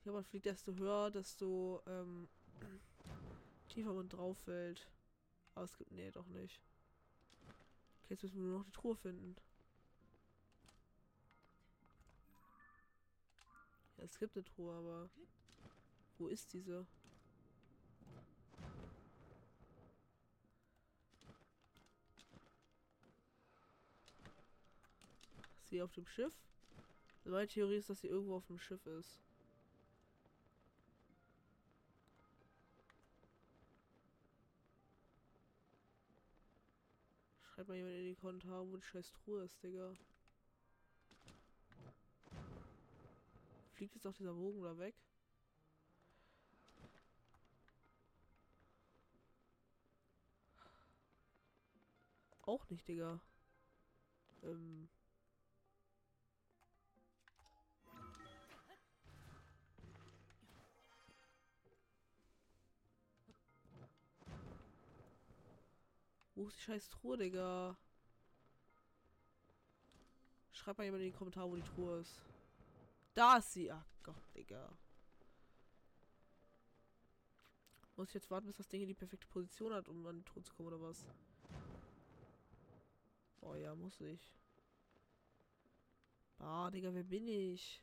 Ja, 0.04 0.12
man 0.12 0.24
fliegt, 0.24 0.46
desto 0.46 0.76
höher, 0.76 1.10
desto 1.10 1.82
ähm, 1.88 2.30
tiefer 3.70 3.92
man 3.92 4.08
drauf 4.08 4.38
fällt. 4.38 4.88
Aber 5.56 5.66
es 5.66 5.76
gibt. 5.80 5.92
Nee, 5.92 6.12
doch 6.12 6.28
nicht. 6.28 6.62
Okay, 8.04 8.14
jetzt 8.14 8.22
müssen 8.22 8.36
wir 8.36 8.44
nur 8.44 8.60
noch 8.60 8.66
die 8.66 8.72
Truhe 8.72 8.96
finden. 8.96 9.36
Es 14.06 14.20
gibt 14.20 14.36
eine 14.36 14.46
Truhe, 14.46 14.74
aber... 14.76 15.10
Wo 16.18 16.28
ist 16.28 16.54
diese? 16.54 16.86
Ist 25.60 25.70
sie 25.70 25.82
auf 25.82 25.92
dem 25.94 26.06
Schiff? 26.06 26.34
Also 27.26 27.36
meine 27.36 27.48
Theorie 27.48 27.78
ist, 27.78 27.90
dass 27.90 28.00
sie 28.00 28.08
irgendwo 28.08 28.36
auf 28.36 28.46
dem 28.46 28.60
Schiff 28.60 28.86
ist. 28.86 29.20
Schreibt 37.42 37.68
mal 37.68 37.76
jemand 37.76 37.96
in 37.96 38.06
die 38.06 38.16
Kommentare, 38.16 38.70
wo 38.70 38.78
die 38.78 38.84
scheiß 38.84 39.12
Truhe 39.12 39.44
ist, 39.44 39.62
Digga. 39.64 39.94
Fliegt 43.76 43.94
jetzt 43.94 44.08
auch 44.08 44.14
dieser 44.14 44.34
Bogen 44.34 44.64
da 44.64 44.78
weg? 44.78 44.96
Auch 52.44 52.70
nicht, 52.70 52.88
Digga. 52.88 53.20
Ähm. 54.44 54.88
Wo 66.36 66.48
ist 66.48 66.58
die 66.58 66.62
scheiß 66.62 66.88
Truhe, 66.88 67.18
Digga? 67.18 67.76
Schreib 70.54 70.78
mal 70.78 70.86
jemand 70.86 71.04
in 71.04 71.12
die 71.12 71.18
Kommentare, 71.18 71.52
wo 71.52 71.56
die 71.58 71.62
Truhe 71.62 72.00
ist. 72.00 72.22
Da 73.16 73.38
ist 73.38 73.54
sie. 73.54 73.72
Ach 73.72 73.86
Gott, 74.04 74.36
Digga. 74.36 74.78
Muss 77.96 78.10
ich 78.10 78.16
jetzt 78.16 78.30
warten, 78.30 78.46
bis 78.48 78.58
das 78.58 78.68
Ding 78.68 78.82
in 78.82 78.90
die 78.90 78.94
perfekte 78.94 79.26
Position 79.28 79.74
hat, 79.74 79.88
um 79.88 80.06
an 80.06 80.18
die 80.18 80.24
Truhe 80.24 80.44
zu 80.44 80.54
kommen, 80.54 80.68
oder 80.68 80.82
was? 80.82 81.06
Oh 83.40 83.56
ja, 83.56 83.74
muss 83.74 84.02
ich. 84.02 84.34
Ah, 86.40 86.70
Digga, 86.70 86.94
wer 86.94 87.04
bin 87.04 87.28
ich? 87.28 87.82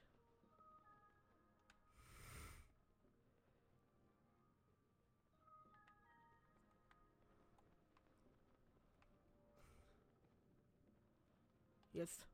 Jetzt. 11.93 12.32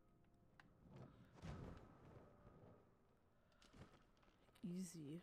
Easy. 4.68 5.22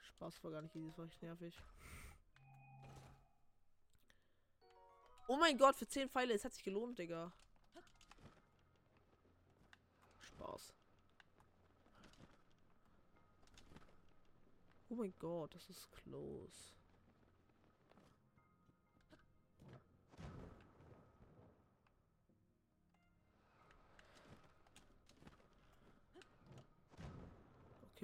Spaß 0.00 0.42
war 0.42 0.50
gar 0.50 0.62
nicht 0.62 0.74
easy, 0.74 0.88
das 0.88 0.98
war 0.98 1.06
echt 1.06 1.22
nervig. 1.22 1.62
Oh 5.28 5.36
mein 5.36 5.56
Gott, 5.56 5.76
für 5.76 5.86
10 5.86 6.10
Pfeile, 6.10 6.34
es 6.34 6.44
hat 6.44 6.52
sich 6.52 6.64
gelohnt, 6.64 6.98
Digga. 6.98 7.32
Spaß. 10.20 10.74
Oh 14.88 14.94
mein 14.94 15.14
Gott, 15.18 15.54
das 15.54 15.70
ist 15.70 15.90
close. 15.92 16.74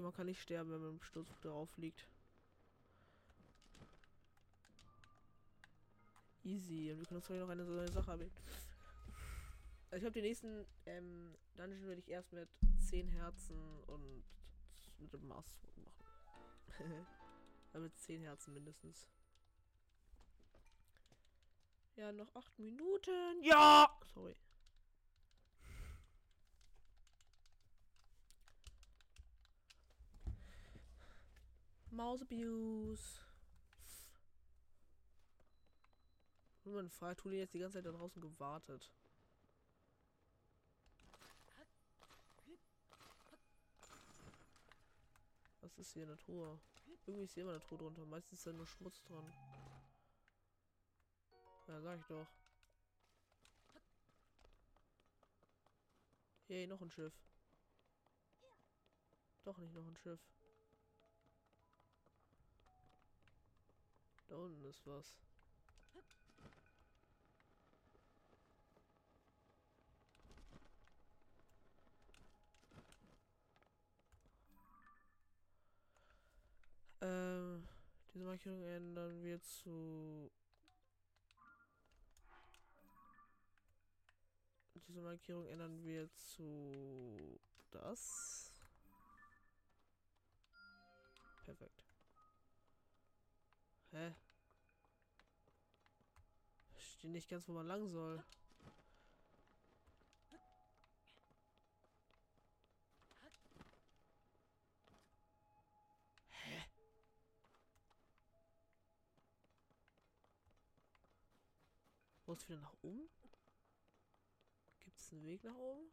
Okay, 0.01 0.05
man 0.05 0.15
kann 0.15 0.27
nicht 0.27 0.41
sterben, 0.41 0.71
wenn 0.71 0.81
man 0.81 0.91
im 0.93 1.03
Sturz 1.03 1.29
drauf 1.41 1.77
liegt. 1.77 2.09
Easy. 6.43 6.91
Und 6.91 7.01
wir 7.01 7.07
können 7.07 7.21
uns 7.21 7.29
noch 7.29 7.49
eine 7.51 7.67
so 7.67 7.87
Sache 7.93 8.13
haben. 8.13 8.31
Also 9.91 9.97
ich 9.97 10.05
habe 10.05 10.13
den 10.13 10.23
nächsten 10.23 10.65
ähm, 10.87 11.37
Dungeon 11.55 11.87
werde 11.87 12.01
ich 12.01 12.09
erst 12.09 12.33
mit 12.33 12.49
10 12.79 13.09
Herzen 13.09 13.59
und 13.89 14.25
mit 15.01 15.13
dem 15.13 15.29
Mars 15.29 15.61
machen. 15.77 16.07
Damit 17.75 17.95
10 17.99 18.23
Herzen 18.23 18.55
mindestens. 18.55 19.07
Ja, 21.97 22.11
noch 22.11 22.35
8 22.35 22.59
Minuten. 22.59 23.43
Ja! 23.43 24.01
Sorry. 24.15 24.35
Mouse 31.91 32.23
Abuse. 32.23 33.21
Und 36.65 36.75
man 36.75 36.91
fragt, 36.91 37.21
Tuli 37.21 37.39
jetzt 37.39 37.55
die 37.55 37.59
ganze 37.59 37.79
Zeit 37.79 37.87
da 37.87 37.91
draußen 37.91 38.21
gewartet. 38.23 38.89
Was 45.63 45.79
ist 45.79 45.93
hier 45.93 46.05
in 46.05 46.09
der 46.09 46.19
Truhe? 46.19 46.61
Irgendwie 47.07 47.25
ist 47.25 47.35
hier 47.35 47.43
immer 47.43 47.53
eine 47.53 47.61
Truhe 47.61 47.79
drunter. 47.79 48.07
Meistens 48.07 48.39
ist 48.39 48.47
da 48.47 48.53
nur 48.53 48.67
Schmutz 48.67 49.03
dran. 49.03 49.25
Ja, 51.67 51.81
sag 51.81 51.99
ich 51.99 52.07
doch. 52.07 52.27
Hey, 56.47 56.67
noch 56.67 56.81
ein 56.81 56.91
Schiff. 56.91 57.15
Doch 59.45 59.59
nicht 59.59 59.73
noch 59.75 59.87
ein 59.87 59.97
Schiff. 59.97 60.21
Da 64.31 64.37
unten 64.37 64.65
ist 64.65 64.87
was. 64.87 65.13
Ähm, 77.01 77.67
diese 78.15 78.25
Markierung 78.25 78.63
ändern 78.63 79.21
wir 79.25 79.43
zu... 79.43 80.31
Diese 84.87 85.01
Markierung 85.01 85.47
ändern 85.49 85.83
wir 85.83 86.09
zu... 86.15 87.41
Das. 87.73 88.53
Perfekt. 91.45 91.80
Hä? 93.93 94.15
Steht 96.79 97.11
nicht 97.11 97.29
ganz, 97.29 97.49
wo 97.49 97.53
man 97.53 97.67
lang 97.67 97.89
soll. 97.89 98.23
Wo 112.27 112.35
ist 112.35 112.49
wieder 112.49 112.61
nach 112.61 112.75
oben? 112.83 113.09
Gibt 114.79 114.97
es 115.01 115.11
einen 115.11 115.25
Weg 115.25 115.43
nach 115.43 115.57
oben? 115.57 115.91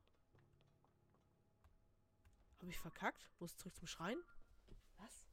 Habe 2.60 2.70
ich 2.70 2.78
verkackt? 2.78 3.28
Muss 3.40 3.58
zurück 3.58 3.76
zum 3.76 3.88
Schrein? 3.88 4.20
Was? 4.98 5.27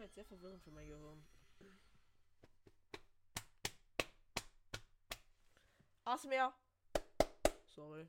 War 0.00 0.06
jetzt 0.06 0.14
sehr 0.14 0.24
verwirrend 0.24 0.62
für 0.62 0.70
mein 0.70 0.88
Gehirn. 0.88 1.22
Asmer! 6.06 6.54
Sorry. 7.66 8.08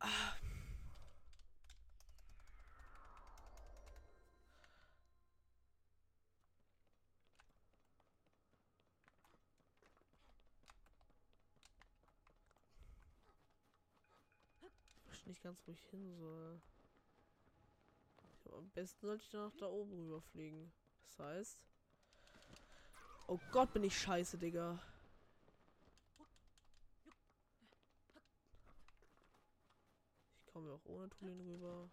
Ah. 0.00 0.36
nicht 15.24 15.42
ganz, 15.42 15.66
ich 15.68 15.80
hin 15.86 16.14
soll. 16.18 16.60
Am 18.56 18.70
besten 18.70 19.06
sollte 19.06 19.22
ich 19.22 19.32
noch 19.34 19.54
da 19.58 19.66
oben 19.66 19.92
rüberfliegen. 19.92 20.72
Das 21.02 21.18
heißt... 21.18 21.58
Oh 23.26 23.38
Gott, 23.52 23.72
bin 23.74 23.84
ich 23.84 23.98
scheiße, 23.98 24.38
Digga. 24.38 24.78
Ich 30.38 30.52
komme 30.52 30.72
auch 30.72 30.84
ohne 30.86 31.10
Tulin 31.10 31.40
rüber. 31.40 31.90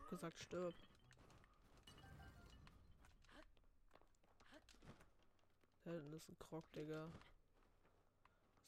Hab 0.00 0.10
gesagt, 0.10 0.38
stirb. 0.38 0.74
Da 5.84 5.92
hinten 5.92 6.12
ist 6.12 6.28
ein 6.28 6.38
Krog, 6.38 6.70
Digga. 6.72 7.10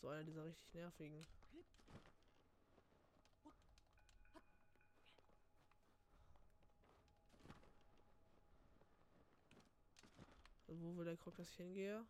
So 0.01 0.09
einer 0.09 0.25
dieser 0.25 0.45
richtig 0.45 0.73
nervigen. 0.75 1.27
Also 10.67 10.81
wo 10.81 10.97
will 10.97 11.05
der 11.05 11.17
Krog, 11.19 11.37
dass 11.37 11.51
ich 11.51 11.57
hingehe? 11.57 12.05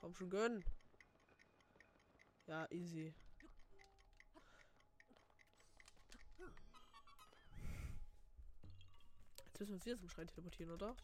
Komm 0.00 0.14
schon, 0.14 0.30
gönn. 0.30 0.64
Ja, 2.50 2.66
easy. 2.72 3.14
Jetzt 9.46 9.60
müssen 9.60 9.68
wir 9.68 9.74
uns 9.76 9.86
wieder 9.86 9.98
zum 9.98 10.08
Schrein 10.08 10.26
teleportieren, 10.26 10.72
oder? 10.72 10.96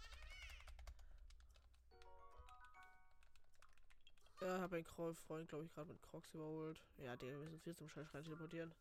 Ja, 4.40 4.58
habe 4.58 4.74
einen 4.74 4.84
Freund, 5.14 5.48
glaube 5.48 5.66
ich, 5.66 5.72
gerade 5.72 5.88
mit 5.88 6.02
Crocs 6.02 6.34
überholt. 6.34 6.80
Ja, 6.98 7.14
den 7.16 7.38
müssen 7.38 7.52
wir 7.52 7.64
wieder 7.64 7.76
zum 7.76 7.88
Schrein 7.90 8.08
teleportieren. 8.24 8.74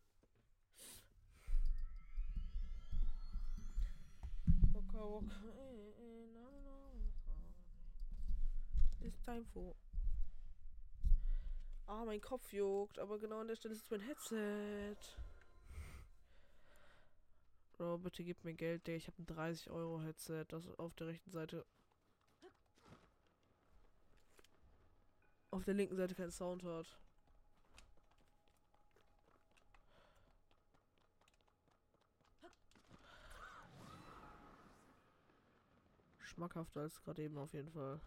Waka 4.72 4.98
waka, 4.98 5.40
eh, 5.56 5.90
eh, 9.04 9.12
time 9.24 9.44
for. 9.52 9.85
Ah, 11.88 12.04
mein 12.04 12.20
Kopf 12.20 12.52
juckt, 12.52 12.98
aber 12.98 13.18
genau 13.18 13.40
an 13.40 13.48
der 13.48 13.54
Stelle 13.56 13.74
ist 13.74 13.90
mein 13.90 14.00
Headset. 14.00 14.96
Oh, 17.78 17.96
bitte 17.98 18.24
gib 18.24 18.42
mir 18.42 18.54
Geld, 18.54 18.86
Digga. 18.86 18.96
Ich 18.96 19.06
habe 19.06 19.22
ein 19.22 19.26
30 19.26 19.70
Euro 19.70 20.00
Headset, 20.00 20.46
das 20.48 20.66
auf 20.78 20.94
der 20.96 21.08
rechten 21.08 21.30
Seite. 21.30 21.64
Auf 25.50 25.64
der 25.64 25.74
linken 25.74 25.96
Seite 25.96 26.14
keinen 26.14 26.32
Sound 26.32 26.64
hat. 26.64 26.98
Schmackhafter 36.18 36.80
als 36.80 37.00
gerade 37.02 37.22
eben 37.22 37.38
auf 37.38 37.52
jeden 37.52 37.70
Fall. 37.70 38.00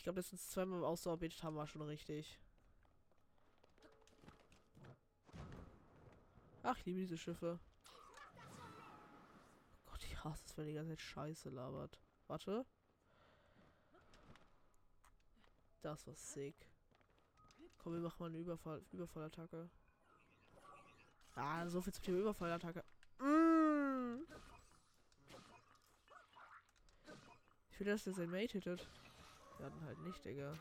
Ich 0.00 0.04
glaube, 0.04 0.22
sind 0.22 0.40
zweimal 0.40 0.82
ausgearbeitet 0.82 1.42
haben 1.42 1.56
wir 1.56 1.66
schon 1.66 1.82
richtig. 1.82 2.40
Ach, 6.62 6.78
ich 6.78 6.86
liebe 6.86 7.00
diese 7.00 7.18
Schiffe. 7.18 7.60
Oh 9.84 9.90
Gott, 9.90 10.02
ich 10.04 10.24
hasse 10.24 10.42
es, 10.46 10.56
wenn 10.56 10.68
die 10.68 10.72
ganze 10.72 10.92
Zeit 10.92 11.02
Scheiße 11.02 11.50
labert. 11.50 12.00
Warte. 12.28 12.64
Das 15.82 16.06
war 16.06 16.14
sick. 16.14 16.56
Komm, 17.76 17.92
wir 17.92 18.00
machen 18.00 18.16
mal 18.20 18.30
eine 18.30 18.38
Überfall, 18.38 18.82
Überfallattacke. 18.92 19.68
Ah, 21.34 21.68
so 21.68 21.82
viel 21.82 21.92
zum 21.92 22.04
Thema 22.04 22.18
Überfallattacke. 22.20 22.82
Mm. 23.18 24.24
Ich 27.70 27.80
will, 27.80 27.86
dass 27.86 28.04
der 28.04 28.14
sein 28.14 28.30
Mate 28.30 28.54
hittet. 28.54 28.88
Hatten 29.62 29.84
halt 29.84 29.98
nicht, 30.00 30.24
Digga. 30.24 30.54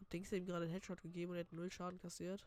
Und 0.00 0.12
Dings 0.12 0.28
hat 0.28 0.38
ihm 0.38 0.46
gerade 0.46 0.64
einen 0.64 0.72
Headshot 0.72 1.02
gegeben 1.02 1.32
und 1.32 1.36
er 1.36 1.44
hat 1.44 1.52
null 1.52 1.70
Schaden 1.70 1.98
kassiert. 1.98 2.46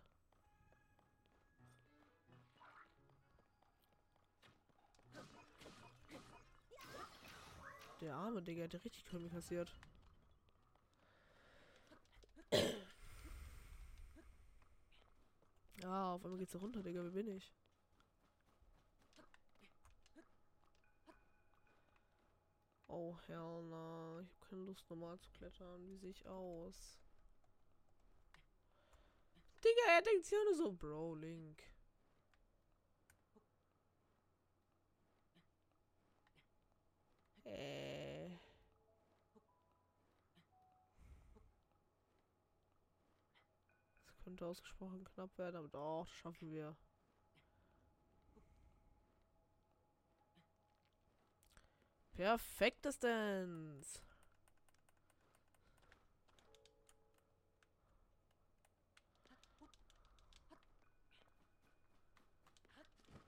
Der 8.02 8.16
arme 8.16 8.42
Digga 8.42 8.64
hat 8.64 8.74
richtig 8.74 9.06
Krümel 9.06 9.30
kassiert. 9.30 9.72
Ah, 15.84 16.14
auf 16.14 16.24
einmal 16.24 16.38
geht's 16.38 16.52
da 16.52 16.60
runter, 16.60 16.84
Digga. 16.84 17.04
Wer 17.04 17.10
bin 17.10 17.28
ich? 17.28 17.52
Oh, 22.94 23.18
hell 23.26 23.64
no. 23.70 24.20
Ich 24.20 24.30
habe 24.30 24.50
keine 24.50 24.64
Lust, 24.64 24.90
normal 24.90 25.18
zu 25.20 25.30
klettern. 25.32 25.88
Wie 25.88 25.96
sehe 25.96 26.10
ich 26.12 26.28
aus? 26.28 27.00
Digga, 29.64 29.96
er 29.96 30.02
denkt 30.02 30.26
sich 30.26 30.38
auch 30.38 30.44
nur 30.44 30.56
so, 30.56 30.74
Bro, 30.74 31.16
Link. 31.16 31.64
Äh. 37.46 38.30
Das 44.06 44.18
könnte 44.24 44.46
ausgesprochen 44.46 45.06
knapp 45.06 45.38
werden, 45.38 45.56
aber 45.56 45.70
doch, 45.70 46.06
das 46.08 46.14
schaffen 46.18 46.52
wir. 46.52 46.76
Perfektestens. 52.22 54.00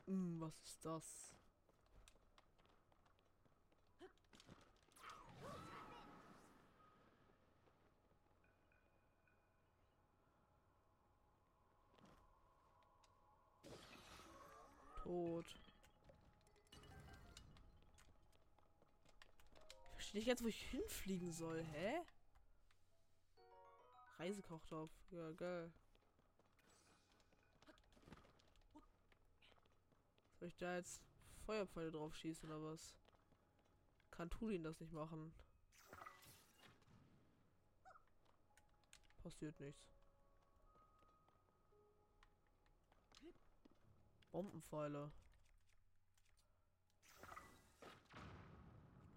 Hm, 0.05 0.39
was 0.39 0.53
ist 0.63 0.85
das? 0.85 1.33
Tot. 15.03 15.62
Verstehe 20.13 20.19
nicht 20.19 20.27
ganz, 20.27 20.43
wo 20.43 20.47
ich 20.47 20.69
hinfliegen 20.69 21.31
soll, 21.31 21.63
hä? 21.63 22.05
Reisekochtopf. 24.19 24.91
Ja, 25.11 25.31
geil. 25.31 25.73
Soll 30.39 30.47
ich 30.47 30.57
da 30.57 30.75
jetzt 30.75 31.01
Feuerpfeile 31.45 31.91
drauf 31.91 32.15
schießen 32.15 32.49
oder 32.49 32.73
was? 32.73 32.95
Kann 34.11 34.29
Tulin 34.29 34.63
das 34.63 34.79
nicht 34.79 34.93
machen? 34.93 35.33
Passiert 39.23 39.59
nichts. 39.59 39.81
Bombenpfeile. 44.31 45.11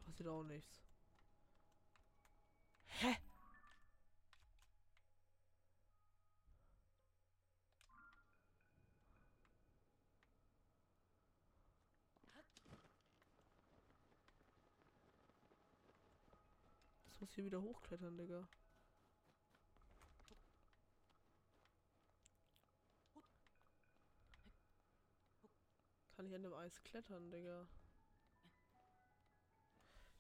Passiert 0.05 0.29
auch 0.29 0.45
nichts. 0.45 0.86
Hä? 3.01 3.17
Das 17.05 17.21
muss 17.21 17.35
hier 17.35 17.45
wieder 17.45 17.61
hochklettern, 17.61 18.17
Digga. 18.17 18.49
Kann 26.17 26.27
ich 26.27 26.35
an 26.35 26.43
dem 26.43 26.55
Eis 26.55 26.83
klettern, 26.83 27.31
Digga? 27.31 27.69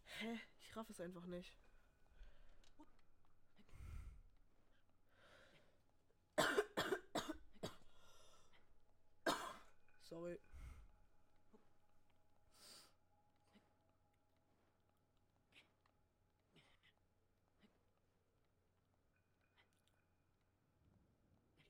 Hä? 0.04 0.40
Ich 0.60 0.76
raff 0.76 0.90
es 0.90 1.00
einfach 1.00 1.24
nicht. 1.24 1.56
Sorry. 10.16 10.38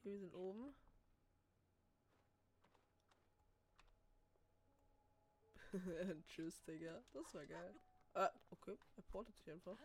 Wir 0.05 0.18
sind 0.20 0.32
oben. 0.32 0.76
Tschüss, 6.28 6.62
Digga. 6.62 7.03
Das 7.12 7.34
war 7.34 7.44
geil. 7.47 7.74
Ah, 8.14 8.30
okay. 8.51 8.78
Er 8.94 9.03
portet 9.03 9.34
sich 9.34 9.51
einfach. 9.51 9.76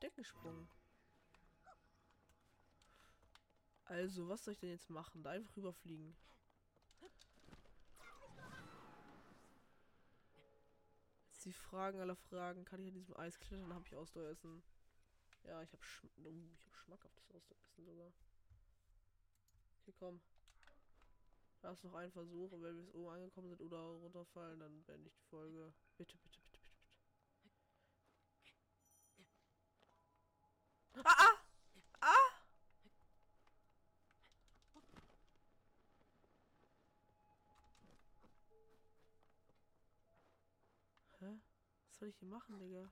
Deckensprung. 0.00 0.68
Also, 3.88 4.28
was 4.28 4.44
soll 4.44 4.52
ich 4.52 4.60
denn 4.60 4.70
jetzt 4.70 4.90
machen? 4.90 5.22
Da 5.22 5.30
einfach 5.30 5.56
rüberfliegen. 5.56 6.14
Jetzt 11.30 11.44
die 11.44 11.52
Fragen 11.52 11.98
aller 12.00 12.16
Fragen. 12.16 12.64
Kann 12.64 12.80
ich 12.80 12.88
an 12.88 12.94
diesem 12.94 13.16
Eis 13.16 13.38
klettern? 13.38 13.74
Habe 13.74 13.86
ich 13.86 13.96
Ausdauer 13.96 14.28
essen? 14.28 14.62
Ja, 15.44 15.62
ich 15.62 15.72
habe 15.72 15.82
Schm 15.82 16.10
uh, 16.18 16.28
ich 16.54 16.66
hab 16.66 16.74
schmackhaftes 16.76 17.30
Ausdauer 17.30 17.58
essen 17.64 17.84
sogar. 17.86 18.12
Okay, 19.80 19.94
komm. 19.98 20.20
Ist 21.62 21.84
noch 21.84 21.94
ein 21.94 22.12
Versuch 22.12 22.52
und 22.52 22.62
wenn 22.62 22.76
wir 22.76 22.82
bis 22.82 22.94
oben 22.94 23.08
angekommen 23.08 23.48
sind 23.48 23.60
oder 23.60 23.78
runterfallen, 23.78 24.60
dann 24.60 24.82
beende 24.84 25.08
ich 25.08 25.14
die 25.14 25.28
Folge. 25.28 25.72
Bitte, 25.96 26.16
bitte, 26.18 26.38
bitte. 26.40 26.60
Ah, 31.04 31.14
ah! 31.18 31.38
Ah! 32.00 32.38
Hä? 41.20 41.38
Was 41.98 42.00
soll 42.02 42.10
ich 42.10 42.18
hier 42.20 42.28
machen, 42.28 42.60
Digga? 42.60 42.88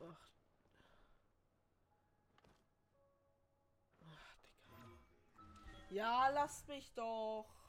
Ach. 0.00 0.28
Ach, 4.06 4.36
Digga. 4.38 4.98
Ja, 5.90 6.28
lass 6.30 6.66
mich 6.66 6.94
doch. 6.94 7.63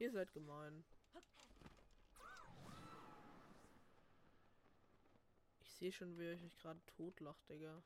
Ihr 0.00 0.12
seid 0.12 0.32
gemein. 0.32 0.84
Ich 5.60 5.70
sehe 5.72 5.90
schon, 5.90 6.16
wie 6.16 6.24
ihr 6.24 6.34
euch 6.34 6.58
gerade 6.58 6.80
totlacht, 6.86 7.48
Digga. 7.48 7.82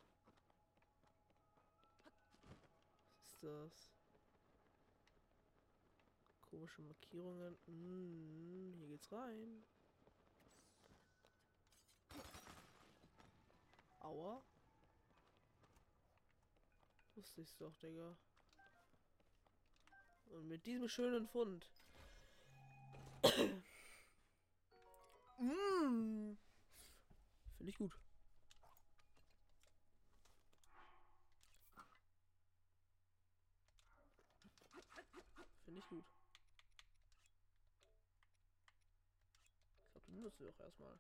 Was 3.15 3.33
ist 3.33 3.43
das? 3.43 3.91
Komische 6.43 6.83
Markierungen. 6.83 7.57
Mm, 7.67 8.75
hier 8.75 8.89
geht's 8.89 9.11
rein. 9.11 9.65
Aua. 14.01 14.43
Wusste 17.15 17.41
ich's 17.41 17.57
doch, 17.57 17.75
Digga. 17.77 18.15
Und 20.29 20.49
mit 20.49 20.67
diesem 20.67 20.91
schönen 20.91 21.27
Fund. 21.27 21.71
Mm. 25.39 26.37
Finde 27.57 27.71
ich 27.71 27.79
gut. 27.79 27.93
Finde 35.65 35.79
ich 35.79 35.87
gut. 35.87 36.05
Ich 39.85 39.93
glaube, 39.93 40.07
du 40.07 40.13
benutzt 40.13 40.41
wir 40.41 40.51
auch 40.51 40.61
erstmal. 40.61 40.99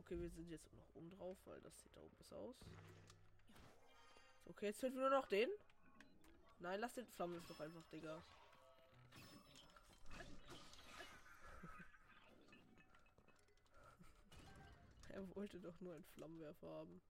Okay, 0.00 0.18
wir 0.18 0.30
sind 0.30 0.50
jetzt 0.50 0.72
noch 0.74 0.94
oben 0.94 1.10
drauf, 1.10 1.38
weil 1.44 1.60
das 1.60 1.80
sieht 1.80 1.94
da 1.96 2.00
oben 2.00 2.16
besser 2.16 2.36
aus. 2.36 2.56
Okay, 4.46 4.66
jetzt 4.66 4.80
finden 4.80 4.98
wir 4.98 5.08
nur 5.08 5.20
noch 5.20 5.28
den. 5.28 5.48
Nein, 6.58 6.80
lass 6.80 6.94
den 6.94 7.06
Flammen 7.06 7.42
doch 7.48 7.60
einfach, 7.60 7.86
Digga. 7.86 8.22
Er 15.12 15.36
wollte 15.36 15.60
doch 15.60 15.78
nur 15.80 15.94
einen 15.94 16.04
Flammenwerfer 16.04 16.66
haben. 16.66 17.00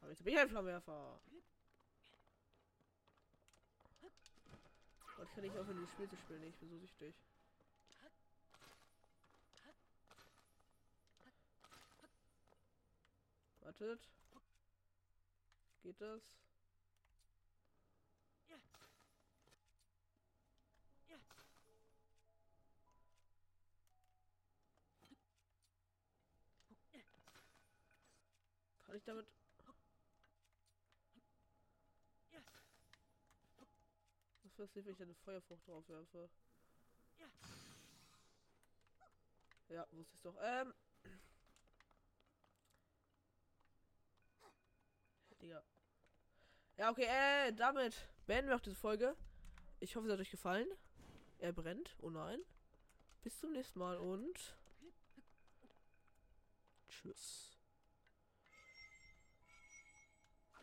Aber 0.00 0.10
jetzt 0.10 0.22
bin 0.24 0.34
ich 0.34 0.38
ein 0.38 0.48
Flammenwerfer. 0.48 1.20
Was 5.16 5.34
kann 5.34 5.44
ich 5.44 5.50
aufhören, 5.58 5.76
dieses 5.78 5.90
Spiel 5.90 6.08
zu 6.08 6.16
spielen? 6.16 6.42
Ich 6.44 6.56
bin 6.56 6.68
so 6.70 6.78
süchtig. 6.78 7.14
Wartet. 13.60 14.00
Geht 15.82 16.00
das? 16.00 16.22
Ich 28.98 29.04
damit... 29.04 29.26
Was 34.42 34.52
passiert, 34.52 34.86
wenn 34.86 34.92
ich 34.94 35.02
eine 35.02 35.14
Feuerfrucht 35.14 35.66
drauf 35.66 35.88
werfe? 35.88 36.28
Ja, 39.68 39.86
wusste 39.92 40.14
ich 40.14 40.22
doch. 40.22 40.36
Ähm... 40.40 40.74
Digga. 45.40 45.62
Ja, 46.76 46.90
okay, 46.90 47.06
äh, 47.06 47.52
damit 47.52 47.94
beenden 48.26 48.48
wir 48.48 48.56
auch 48.56 48.60
diese 48.60 48.76
Folge. 48.76 49.16
Ich 49.80 49.94
hoffe, 49.94 50.06
es 50.06 50.12
hat 50.12 50.20
euch 50.20 50.30
gefallen. 50.30 50.68
Er 51.38 51.52
brennt. 51.52 51.94
Oh 52.00 52.10
nein. 52.10 52.40
Bis 53.22 53.38
zum 53.38 53.52
nächsten 53.52 53.78
Mal 53.78 53.96
und 53.96 54.56
tschüss. 56.88 57.57